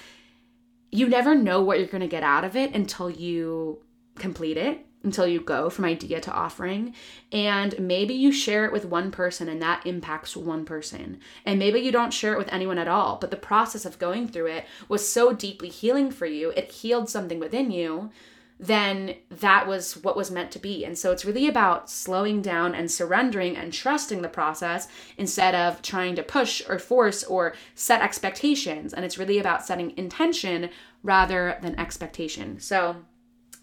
you 0.91 1.07
never 1.07 1.35
know 1.35 1.61
what 1.61 1.77
you're 1.77 1.87
going 1.87 2.01
to 2.01 2.07
get 2.07 2.23
out 2.23 2.43
of 2.43 2.55
it 2.55 2.73
until 2.73 3.09
you 3.09 3.81
complete 4.15 4.57
it 4.57 4.85
until 5.05 5.27
you 5.27 5.39
go 5.39 5.69
from 5.69 5.85
idea 5.85 6.19
to 6.19 6.33
offering. 6.33 6.93
And 7.31 7.79
maybe 7.79 8.13
you 8.13 8.31
share 8.31 8.65
it 8.65 8.73
with 8.73 8.85
one 8.85 9.11
person 9.11 9.47
and 9.47 9.61
that 9.61 9.85
impacts 9.85 10.35
one 10.35 10.65
person. 10.65 11.19
And 11.45 11.59
maybe 11.59 11.79
you 11.79 11.91
don't 11.91 12.13
share 12.13 12.33
it 12.33 12.39
with 12.39 12.51
anyone 12.51 12.79
at 12.79 12.87
all, 12.87 13.17
but 13.21 13.31
the 13.31 13.37
process 13.37 13.85
of 13.85 13.99
going 13.99 14.27
through 14.27 14.47
it 14.47 14.65
was 14.89 15.07
so 15.07 15.31
deeply 15.31 15.69
healing 15.69 16.11
for 16.11 16.25
you, 16.25 16.49
it 16.49 16.71
healed 16.71 17.09
something 17.09 17.39
within 17.39 17.71
you. 17.71 18.09
Then 18.57 19.15
that 19.29 19.67
was 19.67 19.97
what 19.97 20.15
was 20.15 20.31
meant 20.31 20.49
to 20.51 20.59
be. 20.59 20.85
And 20.85 20.97
so 20.97 21.11
it's 21.11 21.25
really 21.25 21.47
about 21.47 21.89
slowing 21.89 22.41
down 22.41 22.73
and 22.73 22.89
surrendering 22.89 23.57
and 23.57 23.73
trusting 23.73 24.21
the 24.21 24.29
process 24.29 24.87
instead 25.17 25.53
of 25.53 25.81
trying 25.81 26.15
to 26.15 26.23
push 26.23 26.61
or 26.67 26.79
force 26.79 27.23
or 27.23 27.53
set 27.75 28.01
expectations. 28.01 28.93
And 28.93 29.03
it's 29.03 29.17
really 29.17 29.39
about 29.39 29.65
setting 29.65 29.95
intention 29.97 30.69
rather 31.03 31.57
than 31.61 31.77
expectation. 31.77 32.59
So, 32.59 32.95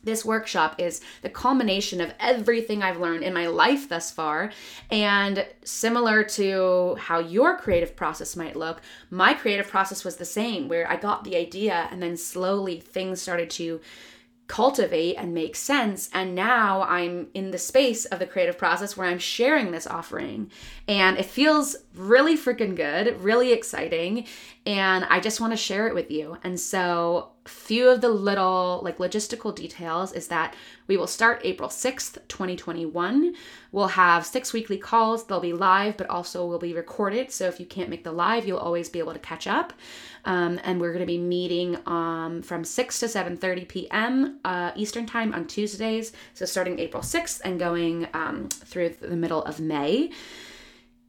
this 0.04 0.24
workshop 0.24 0.76
is 0.78 1.00
the 1.22 1.28
culmination 1.28 2.00
of 2.00 2.14
everything 2.18 2.82
I've 2.82 3.00
learned 3.00 3.22
in 3.22 3.34
my 3.34 3.46
life 3.46 3.88
thus 3.88 4.10
far. 4.10 4.52
And 4.90 5.46
similar 5.64 6.24
to 6.24 6.96
how 6.98 7.18
your 7.18 7.56
creative 7.56 7.94
process 7.96 8.36
might 8.36 8.56
look, 8.56 8.80
my 9.10 9.34
creative 9.34 9.68
process 9.68 10.04
was 10.04 10.16
the 10.16 10.24
same, 10.24 10.68
where 10.68 10.90
I 10.90 10.96
got 10.96 11.24
the 11.24 11.36
idea 11.36 11.88
and 11.90 12.02
then 12.02 12.16
slowly 12.16 12.80
things 12.80 13.22
started 13.22 13.50
to 13.50 13.80
cultivate 14.48 15.14
and 15.14 15.32
make 15.32 15.56
sense. 15.56 16.10
And 16.12 16.34
now 16.34 16.82
I'm 16.82 17.28
in 17.32 17.52
the 17.52 17.58
space 17.58 18.04
of 18.04 18.18
the 18.18 18.26
creative 18.26 18.58
process 18.58 18.96
where 18.96 19.06
I'm 19.06 19.18
sharing 19.18 19.70
this 19.70 19.86
offering. 19.86 20.50
And 20.86 21.16
it 21.16 21.24
feels 21.24 21.76
really 21.94 22.36
freaking 22.36 22.74
good, 22.74 23.20
really 23.22 23.52
exciting. 23.52 24.26
And 24.64 25.04
I 25.06 25.20
just 25.20 25.40
want 25.40 25.52
to 25.52 25.56
share 25.56 25.88
it 25.88 25.94
with 25.94 26.10
you. 26.10 26.38
And 26.42 26.58
so 26.58 27.30
few 27.46 27.88
of 27.88 28.00
the 28.00 28.08
little 28.08 28.80
like 28.84 28.98
logistical 28.98 29.52
details 29.52 30.12
is 30.12 30.28
that 30.28 30.54
we 30.86 30.96
will 30.96 31.08
start 31.08 31.40
April 31.42 31.68
6th, 31.68 32.18
2021. 32.28 33.34
We'll 33.72 33.88
have 33.88 34.24
six 34.24 34.52
weekly 34.52 34.78
calls. 34.78 35.26
They'll 35.26 35.40
be 35.40 35.52
live, 35.52 35.96
but 35.96 36.08
also 36.08 36.46
will 36.46 36.60
be 36.60 36.72
recorded. 36.72 37.32
So 37.32 37.48
if 37.48 37.58
you 37.58 37.66
can't 37.66 37.88
make 37.88 38.04
the 38.04 38.12
live, 38.12 38.46
you'll 38.46 38.58
always 38.58 38.88
be 38.88 39.00
able 39.00 39.12
to 39.12 39.18
catch 39.18 39.46
up. 39.46 39.72
Um, 40.24 40.60
and 40.62 40.80
we're 40.80 40.92
going 40.92 41.00
to 41.00 41.06
be 41.06 41.18
meeting 41.18 41.78
um, 41.86 42.42
from 42.42 42.62
6 42.64 43.00
to 43.00 43.06
7.30 43.06 43.68
p.m. 43.68 44.38
Uh, 44.44 44.70
Eastern 44.76 45.06
Time 45.06 45.34
on 45.34 45.46
Tuesdays. 45.46 46.12
So 46.34 46.44
starting 46.44 46.78
April 46.78 47.02
6th 47.02 47.40
and 47.44 47.58
going 47.58 48.06
um, 48.14 48.48
through 48.48 48.90
the 49.00 49.16
middle 49.16 49.42
of 49.42 49.58
May. 49.58 50.10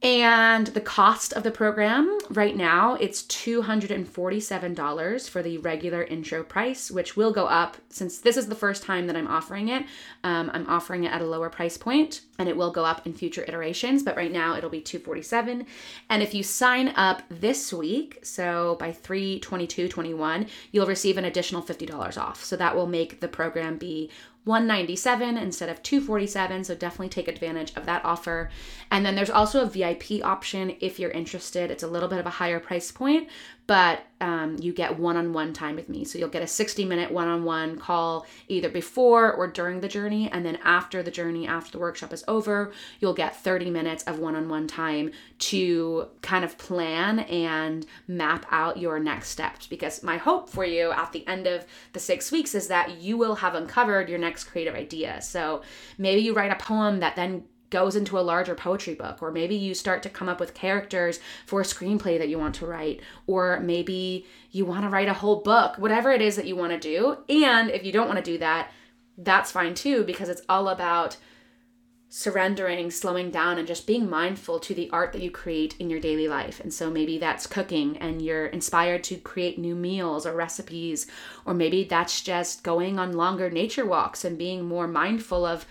And 0.04 0.66
the 0.66 0.80
cost 0.82 1.32
of 1.32 1.42
the 1.44 1.50
program 1.50 2.18
right 2.28 2.54
now, 2.54 2.92
it's 2.96 3.22
$247 3.22 5.30
for 5.30 5.42
the 5.42 5.56
regular 5.56 6.02
intro 6.02 6.44
price, 6.44 6.90
which 6.90 7.16
will 7.16 7.32
go 7.32 7.46
up 7.46 7.78
since 7.88 8.18
this 8.18 8.36
is 8.36 8.48
the 8.48 8.54
first 8.54 8.82
time 8.82 9.06
that 9.06 9.16
I'm 9.16 9.26
offering 9.26 9.68
it. 9.68 9.86
Um, 10.22 10.50
I'm 10.52 10.68
offering 10.68 11.04
it 11.04 11.12
at 11.12 11.22
a 11.22 11.26
lower 11.26 11.48
price 11.48 11.78
point 11.78 12.20
and 12.38 12.50
it 12.50 12.56
will 12.56 12.70
go 12.70 12.84
up 12.84 13.06
in 13.06 13.14
future 13.14 13.44
iterations, 13.44 14.02
but 14.02 14.14
right 14.14 14.30
now 14.30 14.56
it'll 14.56 14.68
be 14.68 14.82
247. 14.82 15.64
And 16.10 16.22
if 16.22 16.34
you 16.34 16.42
sign 16.42 16.88
up 16.96 17.22
this 17.30 17.72
week, 17.72 18.18
so 18.22 18.76
by 18.78 18.92
32221, 18.92 20.48
you'll 20.70 20.84
receive 20.84 21.16
an 21.16 21.24
additional 21.24 21.62
$50 21.62 22.20
off. 22.20 22.44
So 22.44 22.56
that 22.56 22.76
will 22.76 22.86
make 22.86 23.20
the 23.20 23.28
program 23.28 23.78
be 23.78 24.10
197 24.44 25.36
instead 25.36 25.68
of 25.68 25.82
247 25.82 26.64
so 26.64 26.74
definitely 26.74 27.08
take 27.08 27.28
advantage 27.28 27.72
of 27.76 27.86
that 27.86 28.04
offer. 28.04 28.50
And 28.90 29.04
then 29.04 29.14
there's 29.14 29.30
also 29.30 29.62
a 29.62 29.66
vip 29.66 30.04
option 30.22 30.76
if 30.80 30.98
you're 30.98 31.10
interested. 31.10 31.70
It's 31.70 31.82
a 31.82 31.88
little 31.88 32.08
bit 32.08 32.18
of 32.18 32.26
a 32.26 32.30
higher 32.30 32.60
price 32.60 32.90
point 32.90 33.28
but 33.66 34.04
um, 34.24 34.56
you 34.58 34.72
get 34.72 34.98
one-on-one 34.98 35.52
time 35.52 35.76
with 35.76 35.90
me. 35.90 36.02
So 36.02 36.18
you'll 36.18 36.30
get 36.30 36.42
a 36.42 36.46
60 36.46 36.86
minute 36.86 37.10
one-on-one 37.10 37.78
call 37.78 38.24
either 38.48 38.70
before 38.70 39.30
or 39.30 39.46
during 39.46 39.80
the 39.80 39.88
journey. 39.88 40.30
And 40.32 40.46
then 40.46 40.58
after 40.64 41.02
the 41.02 41.10
journey 41.10 41.46
after 41.46 41.70
the 41.70 41.78
workshop 41.78 42.10
is 42.10 42.24
over 42.26 42.72
you'll 43.00 43.12
get 43.12 43.36
30 43.36 43.68
minutes 43.70 44.02
of 44.04 44.18
one-on-one 44.18 44.66
time 44.66 45.10
to 45.40 46.08
kind 46.22 46.42
of 46.42 46.56
plan 46.56 47.18
and 47.20 47.84
map 48.08 48.46
out 48.50 48.78
your 48.78 48.98
next 48.98 49.28
steps. 49.28 49.66
Because 49.66 50.02
my 50.02 50.16
hope 50.16 50.48
for 50.48 50.64
you 50.64 50.90
at 50.92 51.12
the 51.12 51.26
end 51.28 51.46
of 51.46 51.66
the 51.92 52.00
six 52.00 52.32
weeks 52.32 52.54
is 52.54 52.68
that 52.68 52.96
you 52.96 53.18
will 53.18 53.34
have 53.34 53.54
uncovered 53.54 54.08
your 54.08 54.18
next 54.18 54.44
creative 54.44 54.74
idea. 54.74 55.20
So 55.20 55.60
maybe 55.98 56.22
you 56.22 56.32
write 56.32 56.50
a 56.50 56.56
poem 56.56 57.00
that 57.00 57.14
then 57.14 57.44
goes 57.74 57.96
into 57.96 58.16
a 58.16 58.20
larger 58.20 58.54
poetry 58.54 58.94
book, 58.94 59.20
or 59.20 59.32
maybe 59.32 59.56
you 59.56 59.74
start 59.74 60.00
to 60.04 60.08
come 60.08 60.28
up 60.28 60.38
with 60.38 60.54
characters 60.54 61.18
for 61.44 61.60
a 61.60 61.64
screenplay 61.64 62.16
that 62.16 62.28
you 62.28 62.38
want 62.38 62.54
to 62.54 62.64
write, 62.64 63.00
or 63.26 63.58
maybe 63.58 64.24
you 64.52 64.64
want 64.64 64.84
to 64.84 64.88
write 64.88 65.08
a 65.08 65.20
whole 65.22 65.40
book, 65.40 65.76
whatever 65.76 66.12
it 66.12 66.22
is 66.22 66.36
that 66.36 66.46
you 66.46 66.54
want 66.54 66.72
to 66.72 66.78
do. 66.78 67.16
And 67.28 67.70
if 67.70 67.84
you 67.84 67.90
don't 67.90 68.06
want 68.06 68.24
to 68.24 68.32
do 68.32 68.38
that, 68.38 68.70
that's 69.18 69.50
fine 69.50 69.74
too, 69.74 70.04
because 70.04 70.28
it's 70.28 70.42
all 70.48 70.68
about 70.68 71.16
surrendering, 72.08 72.92
slowing 72.92 73.32
down, 73.32 73.58
and 73.58 73.66
just 73.66 73.88
being 73.88 74.08
mindful 74.08 74.60
to 74.60 74.72
the 74.72 74.88
art 74.90 75.12
that 75.12 75.22
you 75.22 75.32
create 75.32 75.74
in 75.80 75.90
your 75.90 75.98
daily 75.98 76.28
life. 76.28 76.60
And 76.60 76.72
so 76.72 76.88
maybe 76.88 77.18
that's 77.18 77.48
cooking 77.48 77.96
and 77.96 78.22
you're 78.22 78.46
inspired 78.46 79.02
to 79.04 79.16
create 79.16 79.58
new 79.58 79.74
meals 79.74 80.24
or 80.24 80.32
recipes, 80.32 81.08
or 81.44 81.54
maybe 81.54 81.82
that's 81.82 82.20
just 82.20 82.62
going 82.62 83.00
on 83.00 83.14
longer 83.14 83.50
nature 83.50 83.84
walks 83.84 84.24
and 84.24 84.38
being 84.38 84.64
more 84.64 84.86
mindful 84.86 85.44
of 85.44 85.66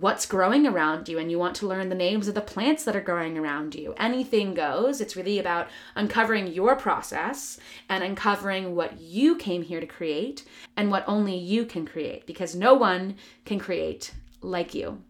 what's 0.00 0.26
growing 0.26 0.66
around 0.66 1.08
you 1.08 1.18
and 1.18 1.30
you 1.30 1.38
want 1.38 1.54
to 1.54 1.66
learn 1.66 1.88
the 1.88 1.94
names 1.94 2.26
of 2.26 2.34
the 2.34 2.40
plants 2.40 2.84
that 2.84 2.96
are 2.96 3.00
growing 3.00 3.38
around 3.38 3.74
you. 3.74 3.94
Anything 3.96 4.52
goes. 4.52 5.00
It's 5.00 5.14
really 5.14 5.38
about 5.38 5.68
uncovering 5.94 6.48
your 6.48 6.74
process 6.74 7.58
and 7.88 8.02
uncovering 8.02 8.74
what 8.74 9.00
you 9.00 9.36
came 9.36 9.62
here 9.62 9.80
to 9.80 9.86
create 9.86 10.44
and 10.76 10.90
what 10.90 11.04
only 11.06 11.36
you 11.36 11.64
can 11.64 11.86
create 11.86 12.26
because 12.26 12.56
no 12.56 12.74
one 12.74 13.16
can 13.44 13.60
create 13.60 14.12
like 14.40 14.74
you. 14.74 15.00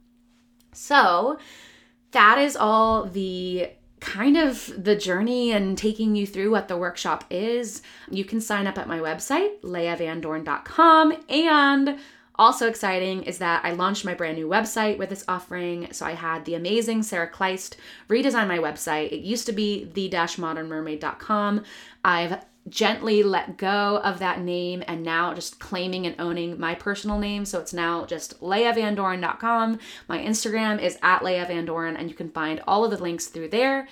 So, 0.73 1.38
that 2.11 2.38
is 2.38 2.57
all 2.57 3.07
the 3.07 3.70
kind 4.01 4.37
of 4.37 4.70
the 4.77 4.94
journey 4.94 5.51
and 5.53 5.79
taking 5.79 6.14
you 6.14 6.27
through 6.27 6.51
what 6.51 6.68
the 6.68 6.77
workshop 6.77 7.25
is. 7.31 7.81
You 8.11 8.25
can 8.25 8.40
sign 8.40 8.66
up 8.66 8.77
at 8.77 8.87
my 8.87 8.99
website, 8.99 9.61
leyavandoren.com. 9.62 11.16
And 11.31 11.99
also 12.37 12.68
exciting 12.68 13.23
is 13.23 13.38
that 13.38 13.64
I 13.64 13.73
launched 13.73 14.05
my 14.05 14.14
brand 14.14 14.37
new 14.37 14.49
website 14.49 14.99
with 14.99 15.11
this 15.11 15.25
offering. 15.29 15.92
So 15.92 16.05
I 16.07 16.12
had 16.12 16.44
the 16.44 16.55
amazing 16.55 17.03
Sarah 17.03 17.31
Kleist 17.31 17.77
redesign 18.09 18.49
my 18.49 18.59
website. 18.59 19.12
It 19.12 19.20
used 19.20 19.47
to 19.47 19.53
be 19.53 19.85
the-modernmermaid.com. 19.85 21.64
I've 22.05 22.44
gently 22.68 23.23
let 23.23 23.59
go 23.59 24.01
of 24.03 24.18
that 24.18 24.40
name 24.40 24.83
and 24.87 25.03
now 25.03 25.35
just 25.35 25.59
claiming 25.59 26.07
and 26.07 26.18
owning 26.18 26.59
my 26.59 26.75
personal 26.75 27.18
name. 27.18 27.44
So 27.44 27.61
it's 27.61 27.75
now 27.75 28.07
just 28.07 28.40
leyavandoren.com. 28.40 29.79
My 30.09 30.18
Instagram 30.18 30.81
is 30.81 30.99
at 31.03 31.20
leyavandoren, 31.20 31.99
and 31.99 32.09
you 32.09 32.14
can 32.14 32.31
find 32.31 32.62
all 32.66 32.85
of 32.85 32.90
the 32.90 33.03
links 33.03 33.27
through 33.27 33.49
there. 33.49 33.87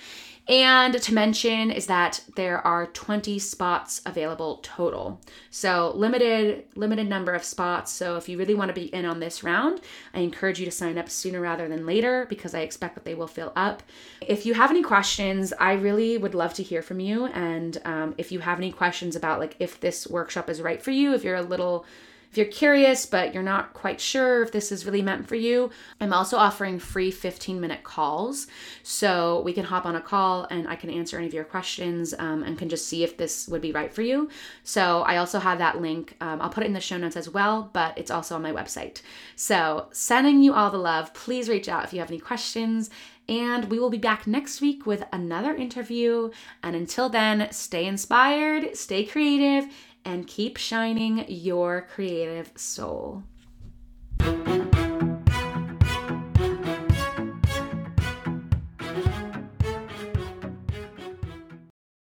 And 0.47 1.01
to 1.01 1.13
mention 1.13 1.71
is 1.71 1.85
that 1.85 2.19
there 2.35 2.65
are 2.67 2.87
20 2.87 3.39
spots 3.39 4.01
available 4.05 4.59
total. 4.61 5.21
So 5.49 5.93
limited 5.95 6.65
limited 6.75 7.07
number 7.07 7.33
of 7.33 7.45
spots. 7.45 7.93
So 7.93 8.17
if 8.17 8.27
you 8.27 8.37
really 8.37 8.55
want 8.55 8.67
to 8.67 8.73
be 8.73 8.93
in 8.93 9.05
on 9.05 9.21
this 9.21 9.41
round, 9.41 9.79
I 10.13 10.19
encourage 10.19 10.59
you 10.59 10.65
to 10.65 10.71
sign 10.71 10.97
up 10.97 11.09
sooner 11.09 11.39
rather 11.39 11.69
than 11.69 11.85
later 11.85 12.25
because 12.29 12.53
I 12.53 12.59
expect 12.59 12.95
that 12.95 13.05
they 13.05 13.15
will 13.15 13.27
fill 13.27 13.53
up. 13.55 13.83
If 14.19 14.45
you 14.45 14.53
have 14.53 14.69
any 14.69 14.83
questions, 14.83 15.53
I 15.59 15.73
really 15.73 16.17
would 16.17 16.35
love 16.35 16.53
to 16.55 16.63
hear 16.63 16.81
from 16.81 16.99
you. 16.99 17.27
And 17.27 17.77
um, 17.85 18.13
if 18.17 18.31
you 18.31 18.39
have 18.39 18.57
any 18.57 18.71
questions 18.71 19.15
about 19.15 19.39
like 19.39 19.55
if 19.59 19.79
this 19.79 20.07
workshop 20.07 20.49
is 20.49 20.61
right 20.61 20.81
for 20.81 20.91
you, 20.91 21.13
if 21.13 21.23
you're 21.23 21.35
a 21.35 21.41
little 21.41 21.85
if 22.33 22.37
you're 22.37 22.47
curious, 22.47 23.05
but 23.05 23.31
you're 23.31 23.43
not 23.43 23.73
quite 23.73 24.01
sure 24.01 24.41
if 24.41 24.51
this 24.51 24.71
is 24.71 24.87
really 24.87 25.03
meant 25.03 25.27
for 25.27 25.35
you, 25.35 25.69
I'm 26.01 26.11
also 26.11 26.35
offering 26.35 26.79
free 26.79 27.11
15 27.11 27.61
minute 27.61 27.83
calls. 27.83 28.47
So 28.81 29.43
we 29.45 29.53
can 29.53 29.65
hop 29.65 29.85
on 29.85 29.95
a 29.95 30.01
call 30.01 30.47
and 30.49 30.67
I 30.67 30.75
can 30.75 30.89
answer 30.89 31.15
any 31.15 31.27
of 31.27 31.33
your 31.35 31.43
questions 31.43 32.11
um, 32.17 32.41
and 32.41 32.57
can 32.57 32.69
just 32.69 32.87
see 32.87 33.03
if 33.03 33.17
this 33.17 33.47
would 33.49 33.61
be 33.61 33.71
right 33.71 33.93
for 33.93 34.01
you. 34.01 34.29
So 34.63 35.03
I 35.03 35.17
also 35.17 35.37
have 35.37 35.59
that 35.59 35.79
link. 35.79 36.17
Um, 36.21 36.41
I'll 36.41 36.49
put 36.49 36.63
it 36.63 36.65
in 36.65 36.73
the 36.73 36.79
show 36.79 36.97
notes 36.97 37.15
as 37.15 37.29
well, 37.29 37.69
but 37.71 37.95
it's 37.99 38.09
also 38.09 38.33
on 38.33 38.41
my 38.41 38.51
website. 38.51 39.03
So 39.35 39.89
sending 39.91 40.41
you 40.41 40.55
all 40.55 40.71
the 40.71 40.79
love. 40.79 41.13
Please 41.13 41.47
reach 41.47 41.69
out 41.69 41.83
if 41.83 41.93
you 41.93 41.99
have 41.99 42.09
any 42.09 42.19
questions. 42.19 42.89
And 43.29 43.69
we 43.69 43.79
will 43.79 43.89
be 43.89 43.99
back 43.99 44.27
next 44.27 44.59
week 44.59 44.85
with 44.85 45.05
another 45.13 45.55
interview. 45.55 46.31
And 46.61 46.75
until 46.75 47.09
then, 47.09 47.47
stay 47.51 47.85
inspired, 47.85 48.75
stay 48.75 49.05
creative, 49.05 49.71
and 50.05 50.27
keep 50.27 50.57
shining 50.57 51.25
your 51.27 51.87
creative 51.93 52.51
soul. 52.55 53.23